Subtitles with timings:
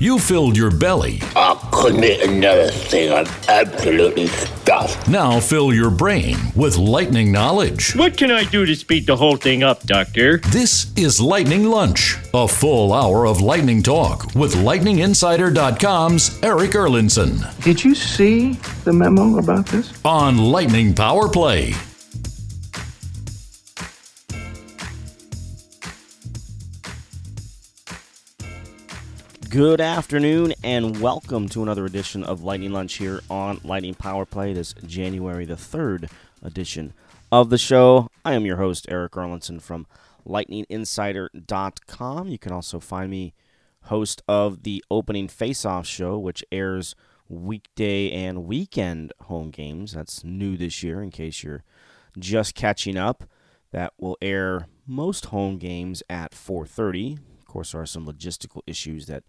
[0.00, 1.20] You filled your belly.
[1.34, 3.12] I couldn't eat another thing.
[3.12, 5.08] I'm absolutely stuffed.
[5.08, 7.96] Now fill your brain with lightning knowledge.
[7.96, 10.38] What can I do to speed the whole thing up, Doctor?
[10.38, 17.82] This is Lightning Lunch, a full hour of lightning talk with LightningInsider.com's Eric Erlendsson Did
[17.82, 18.52] you see
[18.84, 19.92] the memo about this?
[20.04, 21.74] on Lightning Power Play.
[29.50, 34.52] Good afternoon and welcome to another edition of Lightning Lunch here on Lightning Power Play,
[34.52, 36.10] this January the 3rd
[36.42, 36.92] edition
[37.32, 38.10] of the show.
[38.26, 39.86] I am your host, Eric Erlendsson from
[40.26, 42.28] lightninginsider.com.
[42.28, 43.32] You can also find me
[43.84, 46.94] host of the opening face-off show, which airs
[47.28, 49.92] weekday and weekend home games.
[49.92, 51.64] That's new this year in case you're
[52.18, 53.24] just catching up.
[53.70, 57.18] That will air most home games at 4:30.
[57.38, 59.24] Of course, there are some logistical issues that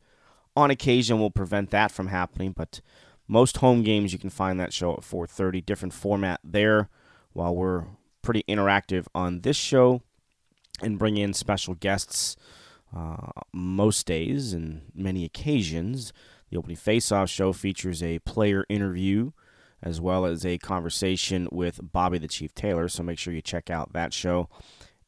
[0.59, 2.81] on occasion will prevent that from happening, but
[3.27, 5.61] most home games you can find that show at 4:30.
[5.61, 6.89] Different format there.
[7.33, 7.85] While we're
[8.21, 10.01] pretty interactive on this show
[10.81, 12.35] and bring in special guests
[12.95, 16.11] uh, most days and many occasions.
[16.49, 19.31] The opening face-off show features a player interview
[19.81, 22.89] as well as a conversation with Bobby the Chief Taylor.
[22.89, 24.49] So make sure you check out that show.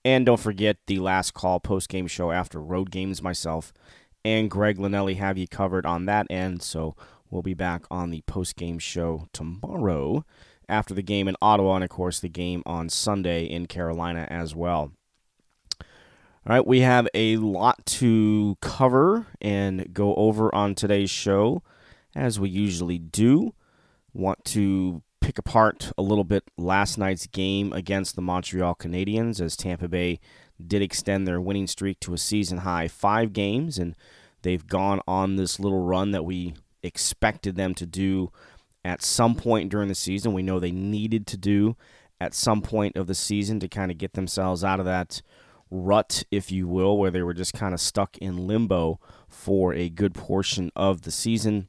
[0.06, 3.74] And don't forget the last call post game show after road games myself
[4.24, 6.62] and Greg Linnelli have you covered on that end.
[6.62, 6.96] So
[7.30, 10.26] we'll be back on the post game show tomorrow
[10.70, 14.56] after the game in Ottawa and of course the game on Sunday in Carolina as
[14.56, 14.92] well.
[16.44, 21.62] All right, we have a lot to cover and go over on today's show,
[22.16, 23.54] as we usually do.
[24.12, 29.56] Want to pick apart a little bit last night's game against the Montreal Canadiens, as
[29.56, 30.20] Tampa Bay
[30.66, 33.96] did extend their winning streak to a season high five games, and
[34.42, 38.32] they've gone on this little run that we expected them to do
[38.84, 40.34] at some point during the season.
[40.34, 41.78] We know they needed to do
[42.20, 45.22] at some point of the season to kind of get themselves out of that
[45.70, 49.00] rut, if you will, where they were just kind of stuck in limbo
[49.30, 51.68] for a good portion of the season.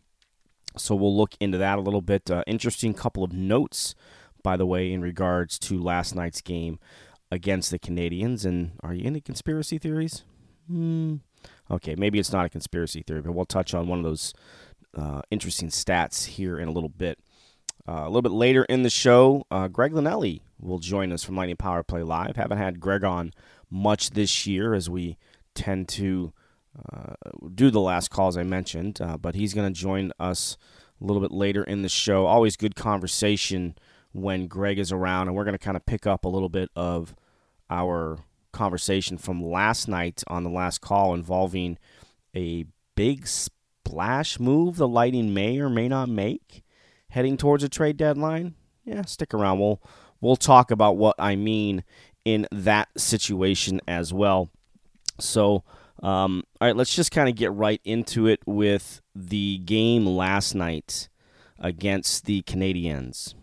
[0.77, 2.31] So we'll look into that a little bit.
[2.31, 3.95] Uh, interesting couple of notes,
[4.43, 6.79] by the way, in regards to last night's game
[7.31, 8.45] against the Canadiens.
[8.45, 10.25] And are you into conspiracy theories?
[10.69, 11.17] Hmm.
[11.71, 14.33] Okay, maybe it's not a conspiracy theory, but we'll touch on one of those
[14.97, 17.19] uh, interesting stats here in a little bit.
[17.89, 21.35] Uh, a little bit later in the show, uh, Greg Linelli will join us from
[21.35, 22.37] Lightning Power Play Live.
[22.37, 23.33] Haven't had Greg on
[23.71, 25.17] much this year as we
[25.55, 26.33] tend to
[26.93, 27.15] uh,
[27.55, 30.57] do the last calls I mentioned, uh, but he's going to join us
[31.01, 32.27] a little bit later in the show.
[32.27, 33.77] Always good conversation
[34.13, 36.71] when Greg is around, and we're going to kind of pick up a little bit
[36.77, 37.15] of
[37.71, 38.19] our
[38.53, 41.79] conversation from last night on the last call involving
[42.37, 46.63] a big splash move the Lightning may or may not make
[47.11, 48.55] heading towards a trade deadline.
[48.85, 49.59] Yeah, stick around.
[49.59, 49.83] We'll
[50.21, 51.85] we'll talk about what I mean
[52.25, 54.51] in that situation as well.
[55.19, 55.65] So,
[56.03, 60.55] um, all right, let's just kind of get right into it with the game last
[60.55, 61.09] night
[61.59, 63.35] against the Canadiens.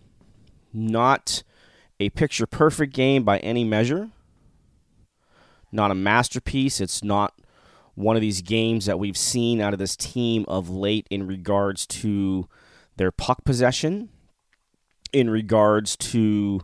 [0.74, 1.44] Not
[2.00, 4.10] a picture perfect game by any measure.
[5.72, 6.82] Not a masterpiece.
[6.82, 7.34] It's not
[7.96, 11.86] one of these games that we've seen out of this team of late in regards
[11.86, 12.48] to
[12.98, 14.10] their puck possession,
[15.14, 16.62] in regards to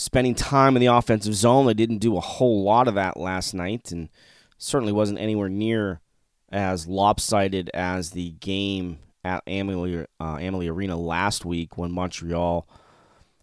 [0.00, 1.66] spending time in the offensive zone.
[1.66, 4.08] They didn't do a whole lot of that last night, and
[4.56, 6.00] certainly wasn't anywhere near
[6.50, 12.66] as lopsided as the game at Amalie, uh, Arena last week when Montreal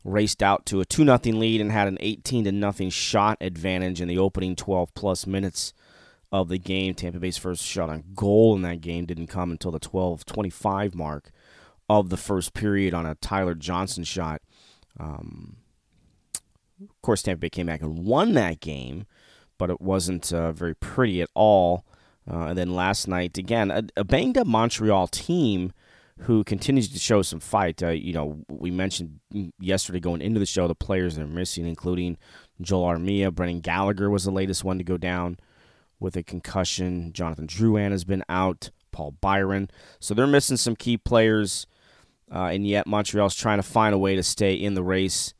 [0.03, 4.07] raced out to a 2 0 lead and had an 18 0 shot advantage in
[4.07, 5.73] the opening 12 plus minutes
[6.31, 6.95] of the game.
[6.95, 10.95] Tampa Bay's first shot on goal in that game didn't come until the 12 25
[10.95, 11.31] mark
[11.89, 14.41] of the first period on a Tyler Johnson shot.
[14.99, 15.57] Um,
[16.81, 19.05] of course, Tampa Bay came back and won that game,
[19.57, 21.85] but it wasn't uh, very pretty at all.
[22.29, 25.71] Uh, and then last night, again, a, a, banged up Montreal team
[26.21, 27.81] who continues to show some fight.
[27.81, 29.19] Uh, you know, we mentioned
[29.59, 32.17] yesterday going into the show the players they're missing, including
[32.59, 33.33] Joel Armia.
[33.33, 35.37] Brendan Gallagher was the latest one to go down
[35.99, 37.13] with a concussion.
[37.13, 38.71] Jonathan Drouin has been out.
[38.97, 39.69] Paul Byron.
[39.99, 41.67] So they're missing some key players,
[42.33, 45.35] uh, and yet Montreal's trying to find a way to stay in the race.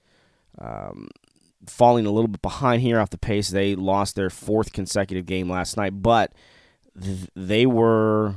[0.60, 1.10] Um,
[1.69, 3.50] falling a little bit behind here off the pace.
[3.50, 6.34] They lost their fourth consecutive game last night, but
[7.02, 8.36] th- they were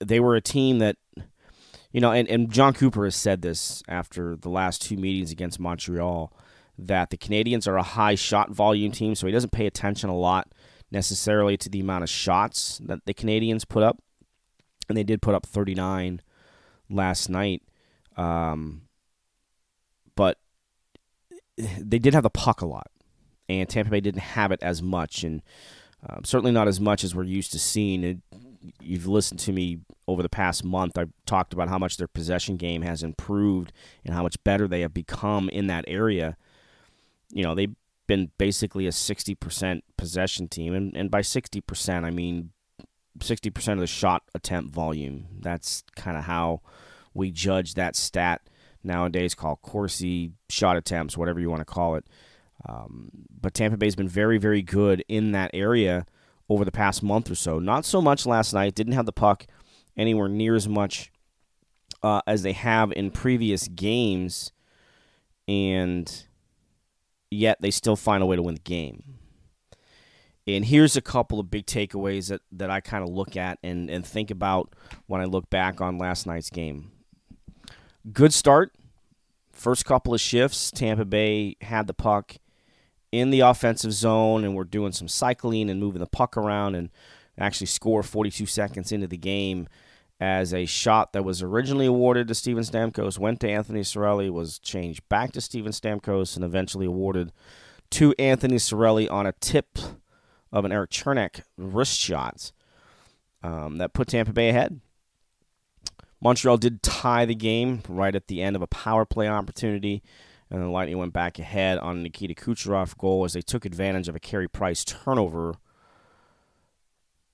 [0.00, 0.96] they were a team that
[1.92, 5.58] you know, and, and Jon Cooper has said this after the last two meetings against
[5.58, 6.30] Montreal
[6.78, 10.16] that the Canadiens are a high shot volume team, so he doesn't pay attention a
[10.16, 10.52] lot
[10.90, 14.02] necessarily to the amount of shots that the Canadiens put up,
[14.88, 16.20] and they did put up 39
[16.90, 17.62] last night.
[18.16, 18.82] Um,
[20.16, 20.38] but
[21.78, 22.90] they did have the puck a lot,
[23.48, 25.42] and Tampa Bay didn't have it as much, and
[26.08, 28.04] uh, certainly not as much as we're used to seeing.
[28.04, 28.18] It,
[28.80, 30.98] you've listened to me over the past month.
[30.98, 33.72] I've talked about how much their possession game has improved
[34.04, 36.36] and how much better they have become in that area.
[37.32, 37.74] You know, they've
[38.06, 42.50] been basically a 60% possession team, and, and by 60%, I mean
[43.18, 45.26] 60% of the shot attempt volume.
[45.40, 46.60] That's kind of how
[47.14, 48.42] we judge that stat
[48.86, 52.06] nowadays called Corsi shot attempts, whatever you want to call it.
[52.66, 53.10] Um,
[53.40, 56.06] but Tampa Bay's been very, very good in that area
[56.48, 57.58] over the past month or so.
[57.58, 58.74] Not so much last night.
[58.74, 59.46] Didn't have the puck
[59.96, 61.12] anywhere near as much
[62.02, 64.52] uh, as they have in previous games,
[65.48, 66.24] and
[67.30, 69.18] yet they still find a way to win the game.
[70.46, 73.90] And here's a couple of big takeaways that, that I kind of look at and,
[73.90, 74.72] and think about
[75.06, 76.92] when I look back on last night's game.
[78.12, 78.72] Good start.
[79.52, 82.36] First couple of shifts, Tampa Bay had the puck
[83.10, 86.90] in the offensive zone and we're doing some cycling and moving the puck around and
[87.38, 89.66] actually score 42 seconds into the game
[90.20, 94.58] as a shot that was originally awarded to Steven Stamkos went to Anthony Cirelli, was
[94.58, 97.32] changed back to Steven Stamkos, and eventually awarded
[97.90, 99.78] to Anthony Cirelli on a tip
[100.52, 102.52] of an Eric Cernak wrist shot
[103.42, 104.80] um, that put Tampa Bay ahead.
[106.20, 110.02] Montreal did tie the game right at the end of a power play opportunity
[110.50, 114.14] and the Lightning went back ahead on Nikita Kucherov goal as they took advantage of
[114.14, 115.54] a Carey Price turnover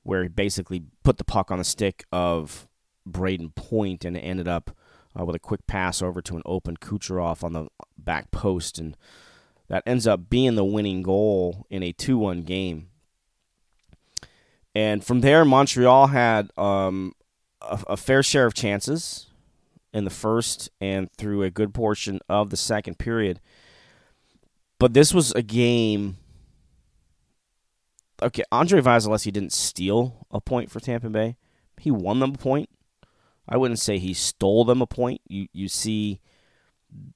[0.02, 2.67] where he basically put the puck on the stick of
[3.08, 4.76] Brayden Point and ended up
[5.19, 7.69] uh, with a quick pass over to an open Kucherov on the
[7.99, 8.96] back post and
[9.69, 12.88] that ends up being the winning goal in a 2-1 game.
[14.75, 17.14] And from there, Montreal had um,
[17.62, 19.26] a, a fair share of chances
[19.93, 23.41] in the first and through a good portion of the second period.
[24.79, 26.17] But this was a game.
[28.23, 31.37] Okay, Andre Vasilevskiy didn't steal a point for Tampa Bay.
[31.79, 32.69] He won them a point.
[33.49, 35.20] I wouldn't say he stole them a point.
[35.26, 36.20] You you see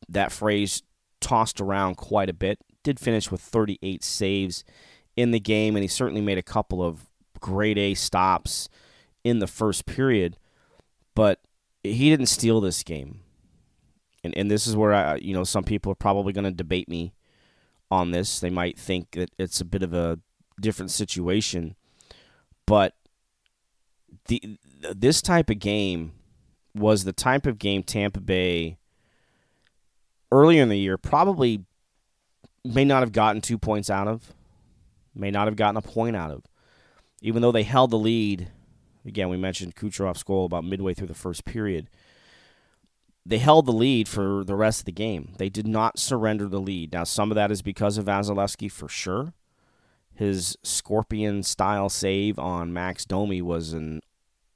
[0.09, 0.83] that phrase
[1.21, 2.59] tossed around quite a bit.
[2.83, 4.65] Did finish with 38 saves
[5.17, 7.07] in the game, and he certainly made a couple of
[7.41, 8.69] grade A stops
[9.27, 10.39] in the first period.
[11.17, 11.41] But
[11.83, 13.23] he didn't steal this game.
[14.23, 16.89] And and this is where I you know some people are probably going to debate
[16.89, 17.13] me
[17.91, 18.39] on this.
[18.39, 20.21] They might think that it's a bit of a
[20.61, 21.75] different situation,
[22.67, 22.95] but
[24.29, 24.59] the
[24.95, 26.13] this type of game
[26.75, 28.79] was the type of game Tampa Bay
[30.31, 31.65] earlier in the year probably
[32.65, 34.35] may not have gotten two points out of,
[35.15, 36.43] may not have gotten a point out of,
[37.23, 38.51] even though they held the lead
[39.07, 41.89] Again, we mentioned Kucherov's goal about midway through the first period.
[43.25, 45.35] They held the lead for the rest of the game.
[45.39, 46.93] They did not surrender the lead.
[46.93, 49.33] Now, some of that is because of Vasilevskiy for sure.
[50.15, 54.01] His scorpion style save on Max Domi was an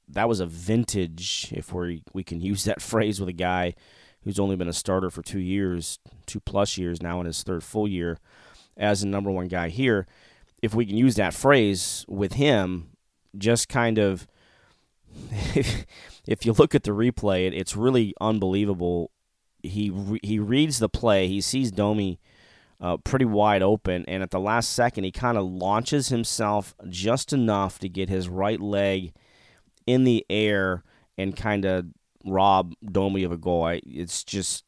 [0.08, 3.75] that was a vintage, if we we can use that phrase with a guy
[4.23, 7.62] who's only been a starter for two years, two plus years now in his third
[7.62, 8.19] full year
[8.76, 10.06] as the number one guy here.
[10.62, 12.91] If we can use that phrase with him,
[13.37, 14.26] just kind of
[15.54, 15.86] if,
[16.26, 19.10] if you look at the replay, it, it's really unbelievable.
[19.62, 21.29] He re, he reads the play.
[21.29, 22.19] He sees Domi
[22.81, 27.32] uh, pretty wide open, and at the last second, he kind of launches himself just
[27.32, 29.12] enough to get his right leg
[29.86, 30.82] in the air
[31.19, 31.86] and kind of
[32.24, 33.64] rob Domi of a goal.
[33.64, 34.64] I, it's just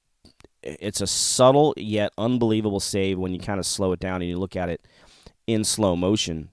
[0.62, 4.38] it's a subtle yet unbelievable save when you kind of slow it down and you
[4.38, 4.86] look at it
[5.46, 6.50] in slow motion.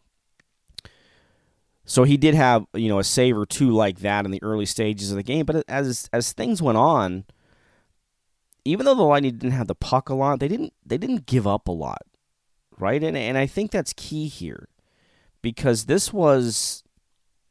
[1.90, 4.68] So he did have you know a save or two like that in the early
[4.68, 7.26] stages of the game, but as as things went on,
[8.64, 11.48] even though the Lightning didn't have the puck a lot, they didn't they didn't give
[11.48, 12.04] up a lot,
[12.78, 13.04] right?
[13.04, 14.70] And and I think that's key here,
[15.42, 16.84] because this was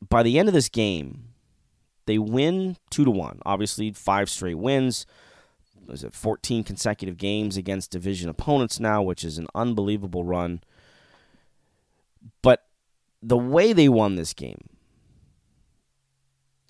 [0.08, 1.30] by the end of this game,
[2.06, 3.40] they win two to one.
[3.44, 5.04] Obviously, five straight wins.
[5.88, 10.60] Was it 14 consecutive games against division opponents now, which is an unbelievable run.
[12.42, 12.67] But
[13.22, 14.68] the way they won this game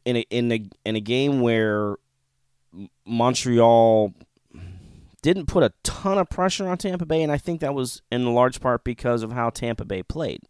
[0.05, 1.97] in a, in a in a game where
[3.05, 4.15] Montreal
[5.21, 8.35] didn't put a ton of pressure on Tampa Bay, and I think that was in
[8.35, 10.41] large part because of how Tampa Bay played,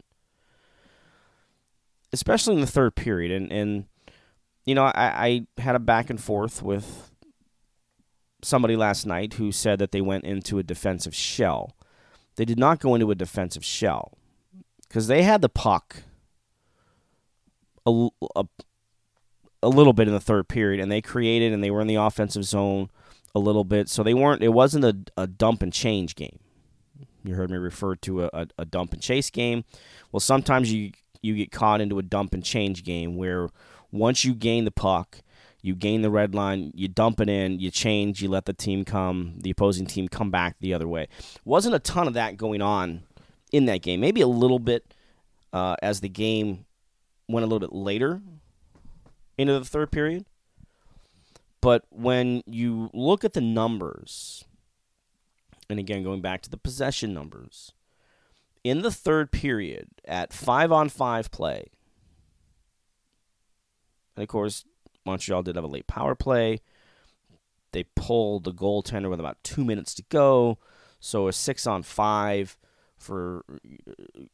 [2.13, 3.33] especially in the third period.
[3.33, 3.85] And and
[4.65, 7.11] you know, I, I had a back and forth with
[8.43, 11.75] somebody last night who said that they went into a defensive shell.
[12.37, 14.18] They did not go into a defensive shell
[14.89, 16.03] because they had the puck
[17.87, 18.45] a, a,
[19.63, 21.97] a little bit in the third period, and they created and they were in the
[21.97, 22.91] offensive zone
[23.35, 23.89] a little bit.
[23.89, 24.43] So they weren't.
[24.43, 26.39] It wasn't a, a dump and change game.
[27.25, 29.65] You heard me refer to a, a, a dump and chase game.
[30.13, 33.49] Well, sometimes you you get caught into a dump and change game where
[33.91, 35.23] once you gain the puck,
[35.63, 38.85] you gain the red line, you dump it in, you change, you let the team
[38.85, 41.09] come, the opposing team come back the other way.
[41.45, 43.03] Wasn't a ton of that going on
[43.53, 44.01] in that game.
[44.01, 44.95] Maybe a little bit
[45.53, 46.67] uh, as the game
[47.29, 48.23] went a little bit later
[49.37, 50.27] into the third period.
[51.61, 54.45] But when you look at the numbers,
[55.69, 57.73] and again, going back to the possession numbers,
[58.65, 61.71] in the third period at five on five play,
[64.17, 64.65] and of course,
[65.05, 66.61] Montreal did have a late power play.
[67.73, 70.59] They pulled the goaltender with about two minutes to go.
[71.01, 72.59] So a six on five
[72.99, 74.25] for uh,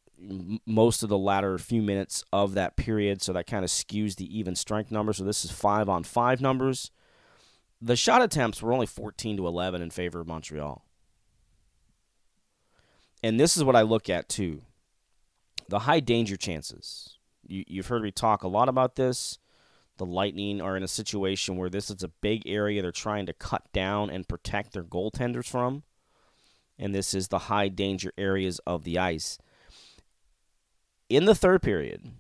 [0.67, 3.23] most of the latter few minutes of that period.
[3.23, 5.13] So that kind of skews the even strength number.
[5.13, 6.91] So this is five on five numbers.
[7.81, 10.85] The shot attempts were only 14 to 11 in favor of Montreal.
[13.23, 14.63] And this is what I look at too
[15.69, 17.19] the high danger chances.
[17.47, 19.39] You, you've heard me talk a lot about this.
[19.97, 23.33] The Lightning are in a situation where this is a big area they're trying to
[23.33, 25.85] cut down and protect their goaltenders from.
[26.79, 29.39] And this is the high danger areas of the ice.
[31.09, 32.11] In the third period,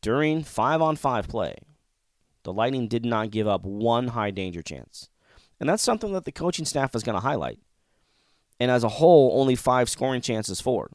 [0.00, 1.56] during five on five play,
[2.42, 5.08] the Lightning did not give up one high danger chance.
[5.60, 7.58] And that's something that the coaching staff is going to highlight.
[8.60, 10.90] And as a whole, only five scoring chances for.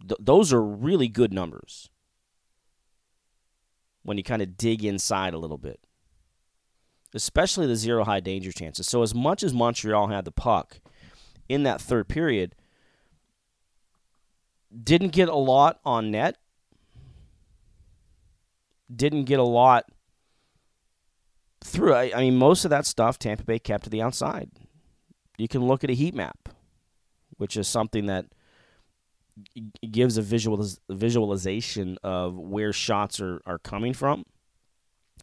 [0.00, 1.90] Th- those are really good numbers
[4.02, 5.80] when you kind of dig inside a little bit,
[7.14, 8.86] especially the zero high danger chances.
[8.86, 10.80] So, as much as Montreal had the puck
[11.48, 12.54] in that third period,
[14.82, 16.36] didn't get a lot on net,
[18.94, 19.86] didn't get a lot
[21.62, 21.94] through.
[21.94, 24.50] I, I mean, most of that stuff Tampa Bay kept to the outside.
[25.38, 26.48] You can look at a heat map,
[27.38, 28.26] which is something that
[29.90, 34.24] gives a visual visualization of where shots are, are coming from.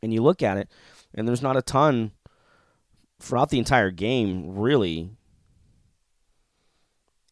[0.03, 0.69] And you look at it,
[1.13, 2.11] and there's not a ton
[3.19, 5.11] throughout the entire game, really,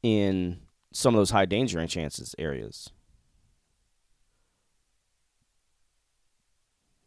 [0.04, 0.60] in
[0.92, 2.90] some of those high danger and chances areas.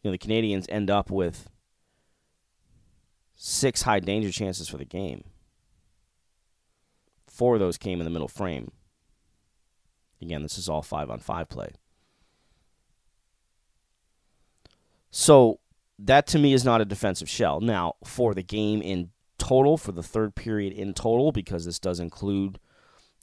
[0.03, 1.49] You know, the Canadiens end up with
[3.37, 5.25] six high danger chances for the game.
[7.27, 8.73] Four of those came in the middle frame.
[10.21, 11.71] Again, this is all five on five play.
[15.11, 15.61] So
[15.99, 17.61] that to me is not a defensive shell.
[17.61, 22.01] Now, for the game in total, for the third period in total, because this does
[22.01, 22.59] include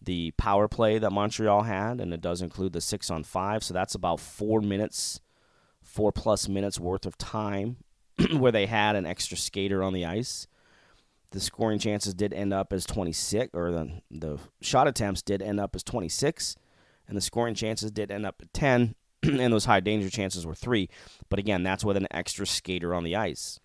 [0.02, 3.64] the power play that Montreal had, and it does include the six on five.
[3.64, 5.20] So that's about four minutes,
[5.82, 7.78] four plus minutes worth of time
[8.38, 10.48] where they had an extra skater on the ice.
[11.32, 15.60] The scoring chances did end up as 26, or the, the shot attempts did end
[15.60, 16.56] up as 26,
[17.08, 20.56] and the scoring chances did end up at 10, and those high danger chances were
[20.56, 20.90] three.
[21.30, 23.60] But again, that's with an extra skater on the ice.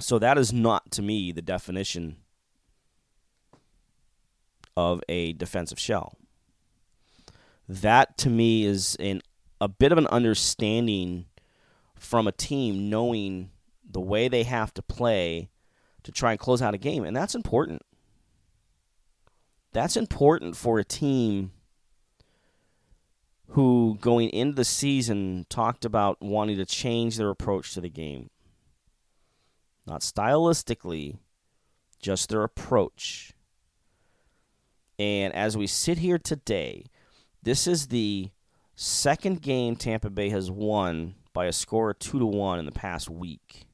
[0.00, 2.16] So that is not, to me, the definition
[4.76, 6.16] of a defensive shell.
[7.68, 9.22] That to me is an
[9.60, 11.26] a bit of an understanding
[11.96, 13.50] from a team knowing
[13.84, 15.50] the way they have to play
[16.04, 17.82] to try and close out a game, and that's important.
[19.72, 21.50] That's important for a team
[23.50, 28.30] who, going into the season, talked about wanting to change their approach to the game.
[29.86, 31.18] Not stylistically,
[32.00, 33.32] just their approach.
[34.98, 36.84] And as we sit here today,
[37.42, 38.30] this is the
[38.74, 42.72] second game Tampa Bay has won by a score of two to one in the
[42.72, 43.66] past week.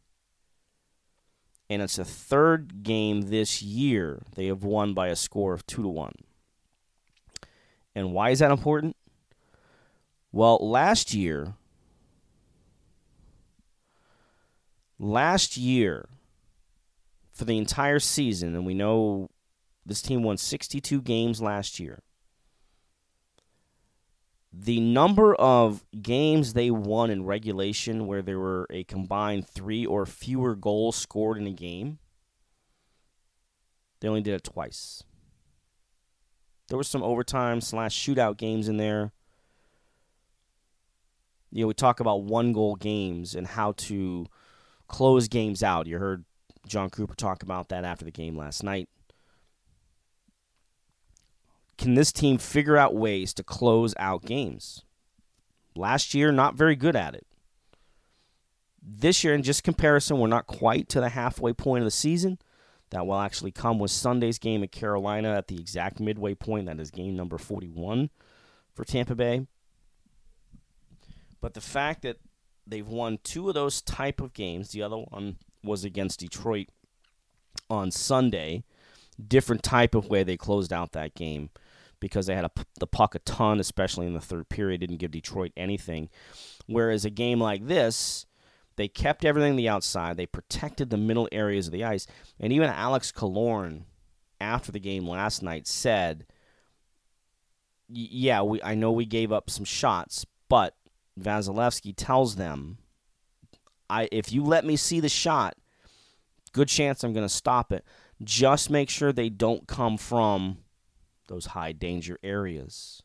[1.69, 5.83] And it's the third game this year they have won by a score of two
[5.83, 6.15] to one.
[7.95, 8.97] And why is that important?
[10.35, 11.55] Well, last year,
[14.99, 16.09] last year,
[17.31, 19.31] for the entire season, and we know
[19.87, 22.03] this team won 62 games last year.
[24.53, 30.05] The number of games they won in regulation where there were a combined three or
[30.05, 32.01] fewer goals scored in a game,
[34.01, 35.05] they only did it twice.
[36.67, 39.13] There were some overtime slash shootout games in there.
[41.55, 44.27] You know, we talk about one goal games and how to
[44.89, 45.87] close games out.
[45.87, 46.25] You heard
[46.67, 48.89] Jon Cooper talk about that after the game last night
[51.77, 54.83] can this team figure out ways to close out games?
[55.75, 57.27] Last year, not very good at it.
[58.81, 62.39] This year, in just comparison, we're not quite to the halfway point of the season.
[62.91, 66.67] That will actually come with Sunday's game at Carolina at the exact midway point.
[66.67, 68.11] That is game number 41
[68.73, 69.47] for Tampa Bay.
[71.45, 72.17] But the fact that
[72.67, 76.69] they've won two of those type of games, the other one was against Detroit
[77.69, 78.65] on Sunday,
[79.29, 81.51] different type of way they closed out that game
[82.01, 85.11] because they had a, the puck a ton, especially in the third period, didn't give
[85.11, 86.09] Detroit anything.
[86.67, 88.25] Whereas a game like this,
[88.77, 90.17] they kept everything on the outside.
[90.17, 92.07] They protected the middle areas of the ice.
[92.41, 93.83] And even Alex Killorn,
[94.41, 96.25] after the game last night, said,
[97.87, 100.75] "Yeah, we I know we gave up some shots, but
[101.21, 102.79] Vasilevskiy tells them,
[103.89, 105.57] I if you let me see the shot,
[106.53, 107.85] good chance I'm going to stop it.
[108.23, 110.59] Just make sure they don't come from
[111.29, 113.03] those high danger areas."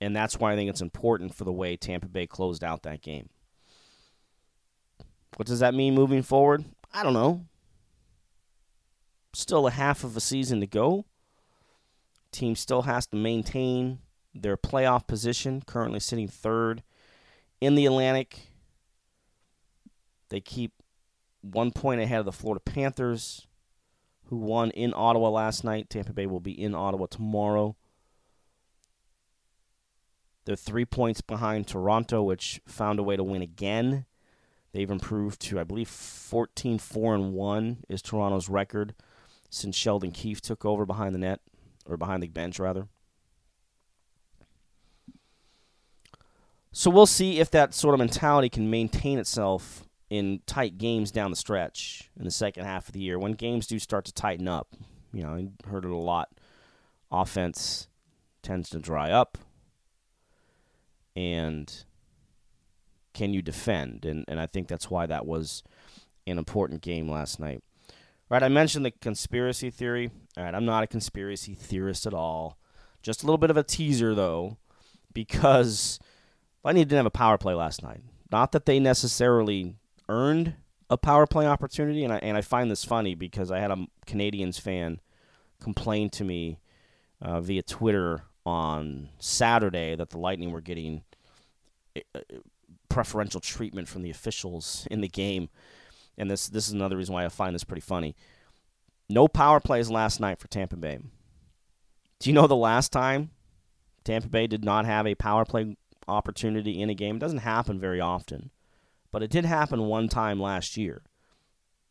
[0.00, 3.00] And that's why I think it's important for the way Tampa Bay closed out that
[3.00, 3.30] game.
[5.36, 6.64] What does that mean moving forward?
[6.92, 7.46] I don't know.
[9.32, 11.06] Still a half of a season to go.
[12.30, 14.00] Team still has to maintain
[14.42, 16.82] their playoff position, currently sitting third
[17.60, 18.50] in the Atlantic.
[20.28, 20.72] They keep
[21.40, 23.46] one point ahead of the Florida Panthers,
[24.24, 25.88] who won in Ottawa last night.
[25.88, 27.76] Tampa Bay will be in Ottawa tomorrow.
[30.44, 34.06] They're three points behind Toronto, which found a way to win again
[34.76, 38.94] They've improved to, I believe, 14 4 and 1 is Toronto's record
[39.48, 41.40] since Sheldon Keefe took over behind the net,
[41.86, 42.86] or behind the bench, rather.
[46.78, 51.30] So we'll see if that sort of mentality can maintain itself in tight games down
[51.30, 54.46] the stretch in the second half of the year when games do start to tighten
[54.46, 54.68] up.
[55.10, 56.28] You know, I heard it a lot.
[57.10, 57.88] Offense
[58.42, 59.38] tends to dry up,
[61.16, 61.84] and
[63.14, 64.04] can you defend?
[64.04, 65.62] And and I think that's why that was
[66.26, 67.62] an important game last night.
[68.28, 70.10] Right, I mentioned the conspiracy theory.
[70.36, 72.58] All right, I'm not a conspiracy theorist at all.
[73.02, 74.58] Just a little bit of a teaser though,
[75.14, 75.98] because
[76.66, 78.00] Lightning didn't have a power play last night.
[78.32, 79.76] Not that they necessarily
[80.08, 80.54] earned
[80.90, 83.86] a power play opportunity, and I and I find this funny because I had a
[84.04, 85.00] Canadiens fan
[85.60, 86.58] complain to me
[87.22, 91.04] uh, via Twitter on Saturday that the Lightning were getting
[91.96, 92.20] uh,
[92.88, 95.48] preferential treatment from the officials in the game.
[96.18, 98.16] And this this is another reason why I find this pretty funny.
[99.08, 100.98] No power plays last night for Tampa Bay.
[102.18, 103.30] Do you know the last time
[104.02, 105.76] Tampa Bay did not have a power play
[106.08, 107.16] opportunity in a game?
[107.16, 108.50] It doesn't happen very often,
[109.10, 111.02] but it did happen one time last year.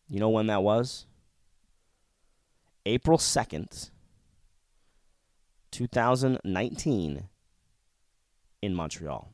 [0.08, 1.06] You know when that was?
[2.86, 3.90] April 2nd,
[5.72, 7.30] 2019,
[8.62, 9.32] in Montreal.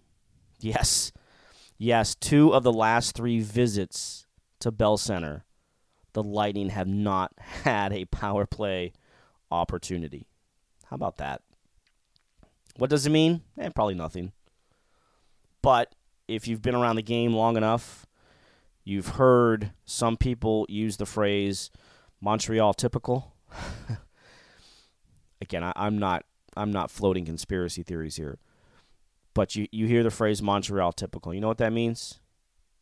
[0.60, 1.12] Yes,
[1.84, 4.28] Yes, two of the last three visits
[4.60, 5.46] to Bell Center,
[6.14, 8.94] the Lightning have not had a power play
[9.50, 10.28] opportunity.
[10.86, 11.42] How about that?
[12.78, 13.42] What does it mean?
[13.58, 14.32] Eh, probably nothing.
[15.62, 15.94] But
[16.28, 18.06] if you've been around the game long enough,
[18.84, 21.70] you've heard some people use the phrase
[22.20, 23.36] Montreal typical.
[25.42, 28.38] Again, I, am not I'm not floating conspiracy theories here
[29.34, 31.34] but you, you hear the phrase Montreal typical.
[31.34, 32.20] You know what that means?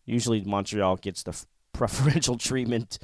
[0.05, 2.99] Usually Montreal gets the preferential treatment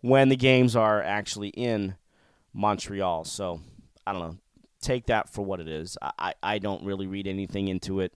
[0.00, 1.96] when the games are actually in
[2.52, 3.24] Montreal.
[3.24, 3.60] So
[4.06, 4.36] I don't know.
[4.80, 5.96] Take that for what it is.
[6.02, 8.12] I, I don't really read anything into it.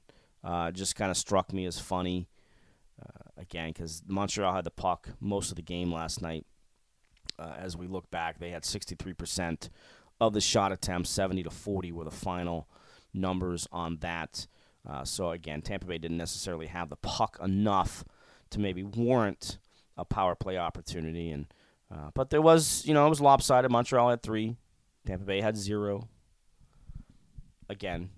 [0.46, 2.28] Uh, just kind of struck me as funny.
[3.02, 6.46] Uh, again, because Montreal had the puck most of the game last night.
[7.36, 9.68] Uh, as we look back, they had 63%
[10.20, 12.68] of the shot attempts, 70 to 40 were the final
[13.12, 14.46] numbers on that.
[14.88, 18.04] Uh, so again, Tampa Bay didn't necessarily have the puck enough
[18.50, 19.58] to maybe warrant
[19.96, 21.46] a power play opportunity, and
[21.92, 23.70] uh, but there was, you know, it was lopsided.
[23.70, 24.56] Montreal had three,
[25.04, 26.08] Tampa Bay had zero.
[27.68, 28.10] Again,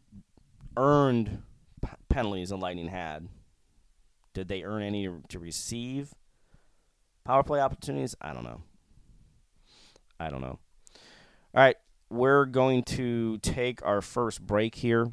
[0.77, 1.43] earned
[1.79, 3.29] p- penalties the Lightning had.
[4.35, 6.15] Did they earn any to receive
[7.25, 8.15] power play opportunities?
[8.21, 8.63] I don't know.
[10.21, 10.59] I don't know.
[11.55, 11.77] All right,
[12.11, 15.09] we're going to take our first break here.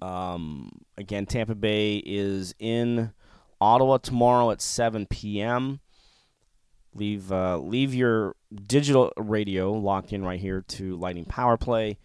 [0.00, 3.12] Um, again, Tampa Bay is in
[3.60, 5.80] Ottawa tomorrow at 7 p.m.
[6.94, 11.98] Leave uh, leave your digital radio locked in right here to Lightning Power Play.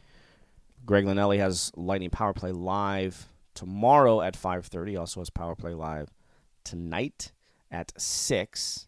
[0.86, 4.96] Greg Linelli has Lightning Power Play live tomorrow at 5:30.
[4.96, 6.14] Also has Power Play live
[6.64, 7.32] tonight
[7.72, 8.88] at six.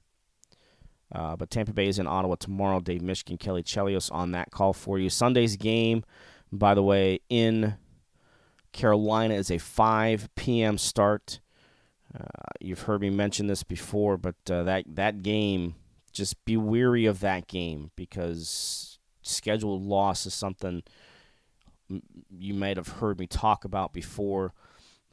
[1.11, 2.79] Uh, but Tampa Bay is in Ottawa tomorrow.
[2.79, 5.09] Dave Mishkin, Kelly Chelios on that call for you.
[5.09, 6.03] Sunday's game,
[6.51, 7.77] by the way, in
[8.73, 10.77] Carolina is a 5 p.m.
[10.77, 11.39] start.
[12.15, 12.27] Uh,
[12.59, 15.73] you've heard me mention this before, but uh, that that game,
[16.11, 20.83] just be weary of that game because scheduled loss is something
[22.29, 24.53] you might have heard me talk about before.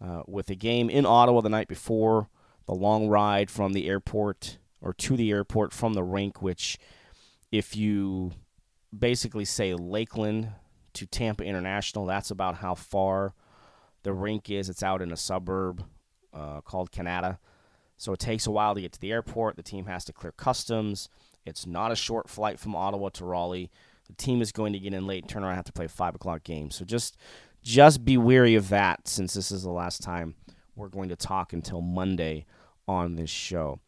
[0.00, 2.28] Uh, with a game in Ottawa the night before,
[2.66, 6.78] the long ride from the airport or to the airport from the rink, which,
[7.50, 8.32] if you
[8.96, 10.50] basically say Lakeland
[10.92, 13.34] to Tampa International, that's about how far
[14.02, 14.68] the rink is.
[14.68, 15.84] It's out in a suburb
[16.34, 17.38] uh, called Kanata.
[17.96, 19.56] So it takes a while to get to the airport.
[19.56, 21.08] The team has to clear customs.
[21.46, 23.70] It's not a short flight from Ottawa to Raleigh.
[24.06, 26.44] The team is going to get in late, turn around, have to play five o'clock
[26.44, 26.70] game.
[26.70, 27.16] So just
[27.62, 30.36] just be wary of that since this is the last time
[30.76, 32.46] we're going to talk until Monday
[32.86, 33.80] on this show.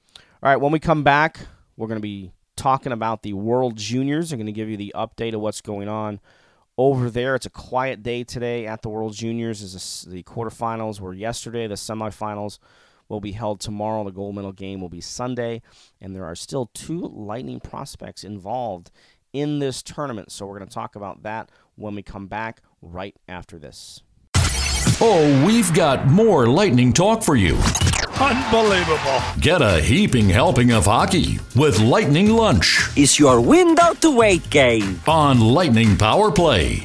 [0.42, 1.38] All right, when we come back,
[1.76, 4.32] we're going to be talking about the World Juniors.
[4.32, 6.18] I'm going to give you the update of what's going on
[6.76, 7.34] over there.
[7.34, 9.62] It's a quiet day today at the World Juniors.
[9.62, 12.58] As the quarterfinals were yesterday, the semifinals
[13.08, 14.04] will be held tomorrow.
[14.04, 15.62] The gold medal game will be Sunday,
[16.00, 18.90] and there are still two Lightning prospects involved
[19.32, 20.32] in this tournament.
[20.32, 24.02] So we're going to talk about that when we come back right after this.
[25.00, 27.56] Oh, we've got more lightning talk for you.
[28.20, 29.22] Unbelievable.
[29.40, 34.98] Get a heaping helping of hockey with Lightning Lunch Is your window to weight gain.
[35.06, 36.82] on Lightning Power Play.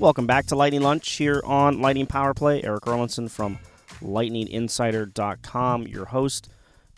[0.00, 2.64] Welcome back to Lightning Lunch here on Lightning Power Play.
[2.64, 3.58] Eric Erlendsson from
[4.00, 6.48] lightninginsider.com, your host,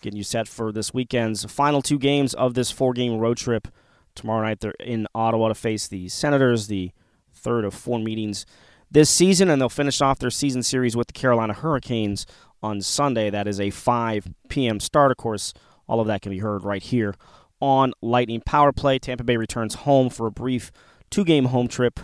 [0.01, 3.69] getting you set for this weekend's final two games of this four game road trip.
[4.15, 6.93] Tomorrow night, they're in Ottawa to face the Senators, the
[7.33, 8.45] third of four meetings
[8.91, 12.27] this season, and they'll finish off their season series with the Carolina Hurricanes
[12.63, 13.31] on Sunday.
[13.31, 14.81] That is a 5 p.m.
[14.81, 15.11] start.
[15.11, 15.55] Of course,
[15.89, 17.15] all of that can be heard right here
[17.61, 18.99] on Lightning Power Play.
[18.99, 20.71] Tampa Bay returns home for a brief
[21.11, 22.01] two game home trip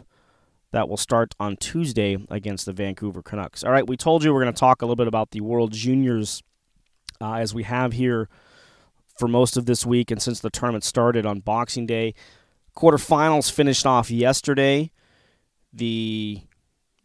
[0.72, 3.64] that will start on Tuesday against the Vancouver Canucks.
[3.64, 5.72] All right, we told you we're going to talk a little bit about the World
[5.72, 6.42] Juniors
[7.20, 8.28] uh, as we have here
[9.18, 12.14] for most of this week and since the tournament started on Boxing Day.
[12.76, 14.90] Quarterfinals finished off yesterday.
[15.72, 16.42] The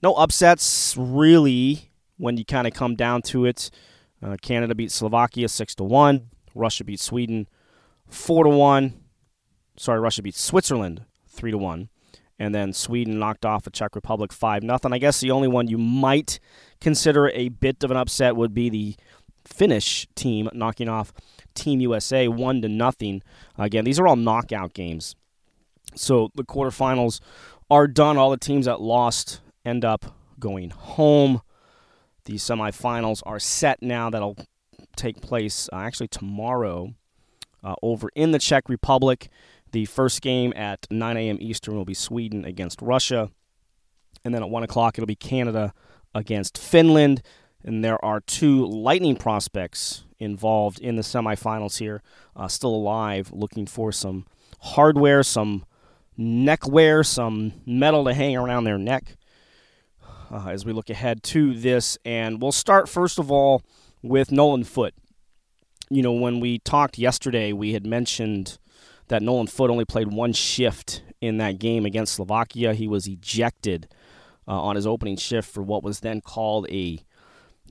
[0.02, 3.72] no upsets really when you kind of come down to it.
[4.22, 6.30] Uh, Canada beat Slovakia six to one.
[6.54, 7.48] Russia beat Sweden
[8.08, 8.94] four to one.
[9.78, 11.90] Sorry, Russia beat Switzerland three to one
[12.40, 14.94] and then Sweden knocked off the Czech Republic 5 nothing.
[14.94, 16.40] I guess the only one you might
[16.82, 18.96] consider a bit of an upset would be the
[19.46, 21.14] Finnish team knocking off
[21.54, 23.22] Team USA 1 to nothing.
[23.58, 25.16] Again, these are all knockout games.
[25.96, 27.20] So the quarterfinals
[27.70, 28.18] are done.
[28.18, 31.42] All the teams that lost end up going home.
[32.26, 34.10] The semifinals are set now.
[34.10, 34.38] That'll
[34.96, 36.94] take place uh, actually tomorrow
[37.64, 39.30] uh, over in the Czech Republic.
[39.74, 41.38] The first game at 9 a.m.
[41.42, 43.32] Eastern will be Sweden against Russia.
[44.24, 45.74] And then at 1 o'clock, it'll be Canada
[46.14, 47.24] against Finland.
[47.64, 52.04] And there are two Lightning prospects involved in the semifinals here,
[52.36, 54.28] uh, still alive, looking for some
[54.62, 55.66] hardware, some
[56.16, 59.18] neckwear, some metal to hang around their neck
[60.32, 61.98] uh, as we look ahead to this.
[62.06, 63.64] And we'll start, first of all,
[64.04, 64.94] with Nolan Foote.
[65.90, 68.60] You know, when we talked yesterday, we had mentioned
[69.08, 72.74] that Nolan Foote only played one shift in that game against Slovakia.
[72.74, 73.88] He was ejected
[74.48, 77.00] uh, on his opening shift for what was then called a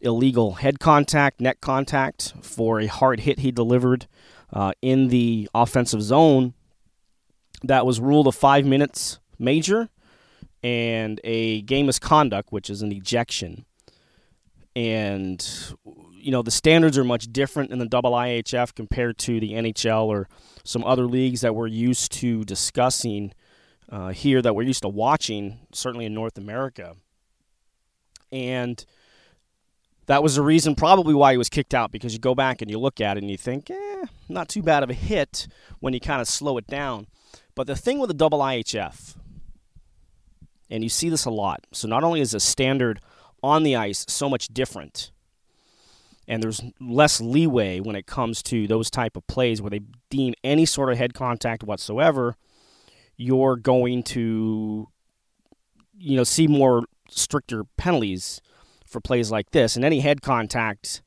[0.01, 4.07] illegal head contact, neck contact for a hard hit he delivered
[4.53, 6.55] uh, in the offensive zone.
[7.62, 9.88] That was ruled a five minutes major
[10.62, 13.64] and a game misconduct, which is an ejection.
[14.75, 15.47] And
[16.23, 20.07] you know the standards are much different in the double IHF compared to the NHL
[20.07, 20.29] or
[20.65, 23.33] some other leagues that we're used to discussing
[23.91, 26.97] uh, here that we're used to watching, certainly in North America.
[28.31, 28.85] And
[30.07, 32.71] that was the reason probably why he was kicked out because you go back and
[32.71, 35.47] you look at it and you think, eh, not too bad of a hit
[35.81, 37.07] when you kind of slow it down.
[37.55, 39.17] But the thing with the double IHF,
[40.71, 43.01] and you see this a lot, so not only is the standard
[43.43, 45.12] on the ice so much different,
[46.33, 50.33] and there's less leeway when it comes to those type of plays where they deem
[50.42, 52.37] any sort of head contact whatsoever,
[53.18, 54.88] you're going to
[55.99, 58.40] you know see more stricter penalties
[58.87, 59.77] for plays like this.
[59.77, 61.03] And any head contact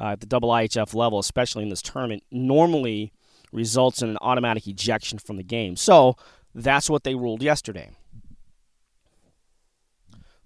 [0.00, 3.12] uh, at the double IHF level, especially in this tournament, normally
[3.52, 5.76] results in an automatic ejection from the game.
[5.76, 6.16] So
[6.52, 7.90] that's what they ruled yesterday.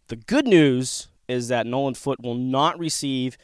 [0.09, 3.39] The good news is that Nolan Foote will not receive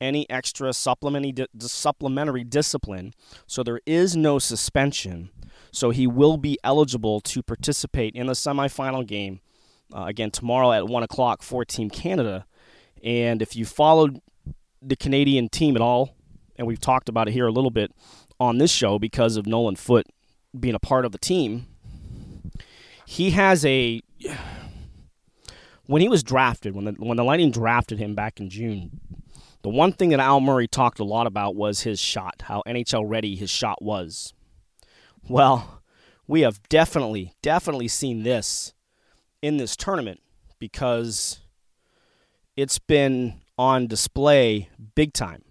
[0.00, 3.14] any extra supplementary, supplementary discipline,
[3.46, 5.30] so there is no suspension.
[5.70, 9.40] So he will be eligible to participate in the semifinal game
[9.94, 12.46] uh, again tomorrow at 1 o'clock for Team Canada.
[13.02, 14.20] And if you followed
[14.82, 16.14] the Canadian team at all,
[16.56, 17.92] and we've talked about it here a little bit
[18.40, 20.06] on this show because of Nolan Foote
[20.58, 21.66] being a part of the team,
[23.06, 24.00] he has a
[25.86, 29.00] when he was drafted, when the when the Lightning drafted him back in June,
[29.68, 33.04] the one thing that Al Murray talked a lot about was his shot, how NHL
[33.06, 34.32] ready his shot was.
[35.28, 35.82] Well,
[36.26, 38.72] we have definitely, definitely seen this
[39.42, 40.20] in this tournament
[40.58, 41.40] because
[42.56, 45.42] it's been on display big time.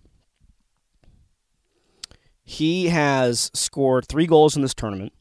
[2.43, 5.13] He has scored three goals in this tournament.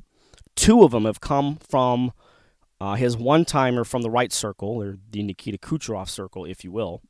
[0.55, 2.13] Two of them have come from
[2.81, 6.73] uh, his one timer from the right circle, or the Nikita Kucherov circle, if you
[6.73, 7.03] will.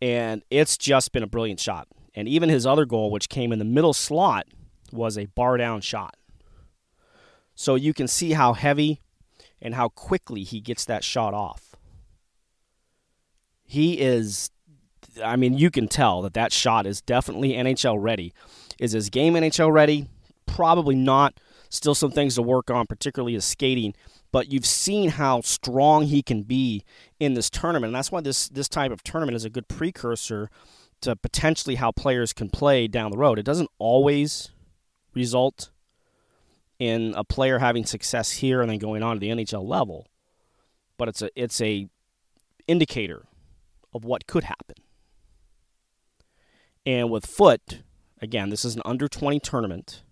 [0.00, 1.88] And it's just been a brilliant shot.
[2.14, 4.46] And even his other goal, which came in the middle slot,
[4.92, 6.16] was a bar down shot.
[7.54, 9.00] So you can see how heavy
[9.60, 11.74] and how quickly he gets that shot off.
[13.64, 14.50] He is,
[15.22, 18.32] I mean, you can tell that that shot is definitely NHL ready.
[18.78, 20.06] Is his game NHL ready?
[20.46, 21.40] Probably not.
[21.68, 23.94] Still some things to work on, particularly his skating.
[24.36, 26.84] But you've seen how strong he can be
[27.18, 27.88] in this tournament.
[27.88, 30.50] And that's why this, this type of tournament is a good precursor
[31.00, 33.38] to potentially how players can play down the road.
[33.38, 34.50] It doesn't always
[35.14, 35.70] result
[36.78, 40.06] in a player having success here and then going on to the NHL level,
[40.98, 41.88] but it's a it's a
[42.68, 43.24] indicator
[43.94, 44.76] of what could happen.
[46.84, 47.80] And with Foote,
[48.20, 50.02] again, this is an under 20 tournament.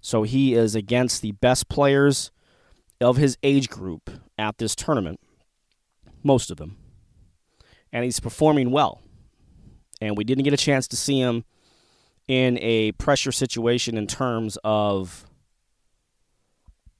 [0.00, 2.30] So he is against the best players
[3.04, 5.20] of his age group at this tournament,
[6.22, 6.76] most of them.
[7.92, 9.02] And he's performing well.
[10.00, 11.44] And we didn't get a chance to see him
[12.26, 15.26] in a pressure situation in terms of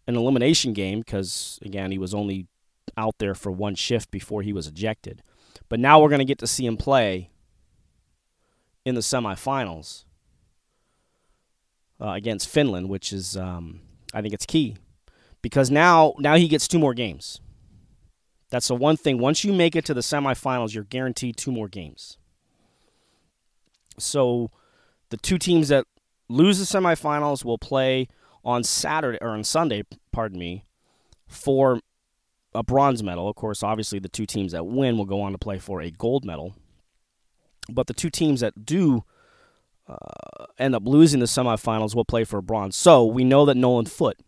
[0.07, 2.47] an elimination game because, again, he was only
[2.97, 5.23] out there for one shift before he was ejected.
[5.69, 7.31] But now we're going to get to see him play
[8.85, 10.05] in the semifinals
[12.01, 13.81] uh, against Finland, which is, um,
[14.13, 14.77] I think, it's key
[15.45, 17.39] because now now he gets two more games.
[18.49, 19.19] That's the one thing.
[19.19, 22.17] Once you make it to the semifinals, you're guaranteed two more games.
[23.99, 24.51] So
[25.11, 25.85] the two teams that
[26.31, 28.09] lose the semifinals will play
[28.43, 30.65] on Saturday or on Sunday, pardon me,
[31.27, 31.79] for
[32.55, 33.29] a bronze medal.
[33.29, 35.91] Of course, obviously the two teams that win will go on to play for a
[35.91, 36.55] gold medal.
[37.69, 39.05] But the two teams that do
[39.87, 42.77] uh, end up losing the semifinals will play for a bronze.
[42.77, 44.21] So we know that Nolan Foote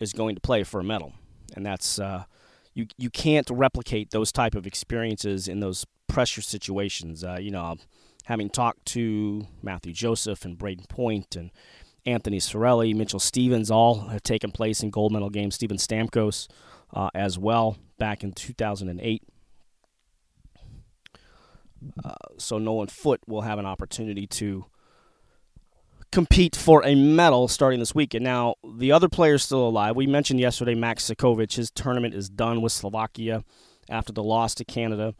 [0.00, 1.12] is going to play for a medal,
[1.54, 2.24] and that's uh,
[2.74, 2.86] you.
[2.96, 7.24] You can't replicate those type of experiences in those pressure situations.
[7.24, 7.76] Uh, you know,
[8.24, 11.50] having talked to Matthew Joseph and Brayden Point and
[12.06, 15.54] Anthony Cirelli, Mitchell Stevens, all have taken place in gold medal games.
[15.54, 16.48] Steven Stamkos
[16.94, 19.22] uh, as well back in 2008.
[22.04, 24.66] Uh, so Nolan Foote will have an opportunity to
[26.10, 28.14] compete for a medal starting this week.
[28.14, 29.96] And now the other players still alive.
[29.96, 31.54] We mentioned yesterday Max Cajkovic.
[31.54, 33.44] His tournament is done with Slovakia
[33.88, 35.14] after the loss to Canada.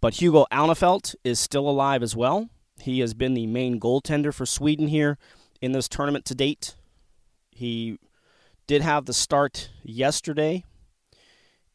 [0.00, 2.48] But Hugo Alnefelt is still alive as well.
[2.80, 5.18] He has been the main goaltender for Sweden here
[5.60, 6.74] in this tournament to date.
[7.50, 7.98] He
[8.66, 10.64] did have the start yesterday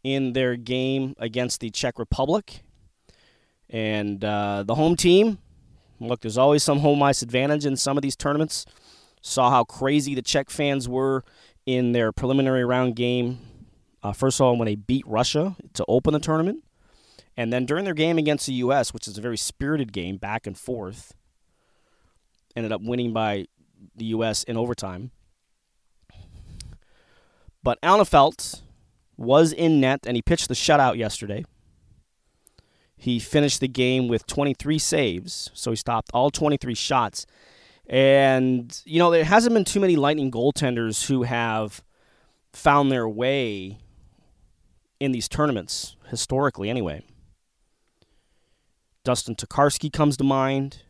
[0.03, 2.61] in their game against the Czech Republic.
[3.69, 5.39] And uh, the home team,
[5.99, 8.65] look, there's always some home ice advantage in some of these tournaments.
[9.21, 11.23] Saw how crazy the Czech fans were
[11.65, 13.39] in their preliminary round game.
[14.03, 16.63] Uh, first of all, when they beat Russia to open the tournament.
[17.37, 20.47] And then during their game against the U.S., which is a very spirited game, back
[20.47, 21.13] and forth,
[22.55, 23.45] ended up winning by
[23.95, 24.43] the U.S.
[24.43, 25.11] in overtime.
[27.63, 28.61] But Alnefelt
[29.17, 31.45] was in net and he pitched the shutout yesterday.
[33.05, 37.27] He finished the game with 23 saves, so he stopped all 23 shots.
[37.87, 41.83] And, you know, there hasn't been too many Lightning goaltenders who have
[42.51, 43.77] found their way
[44.99, 47.03] in these tournaments, historically, anyway.
[49.03, 50.81] Dustin Tokarski comes to mind.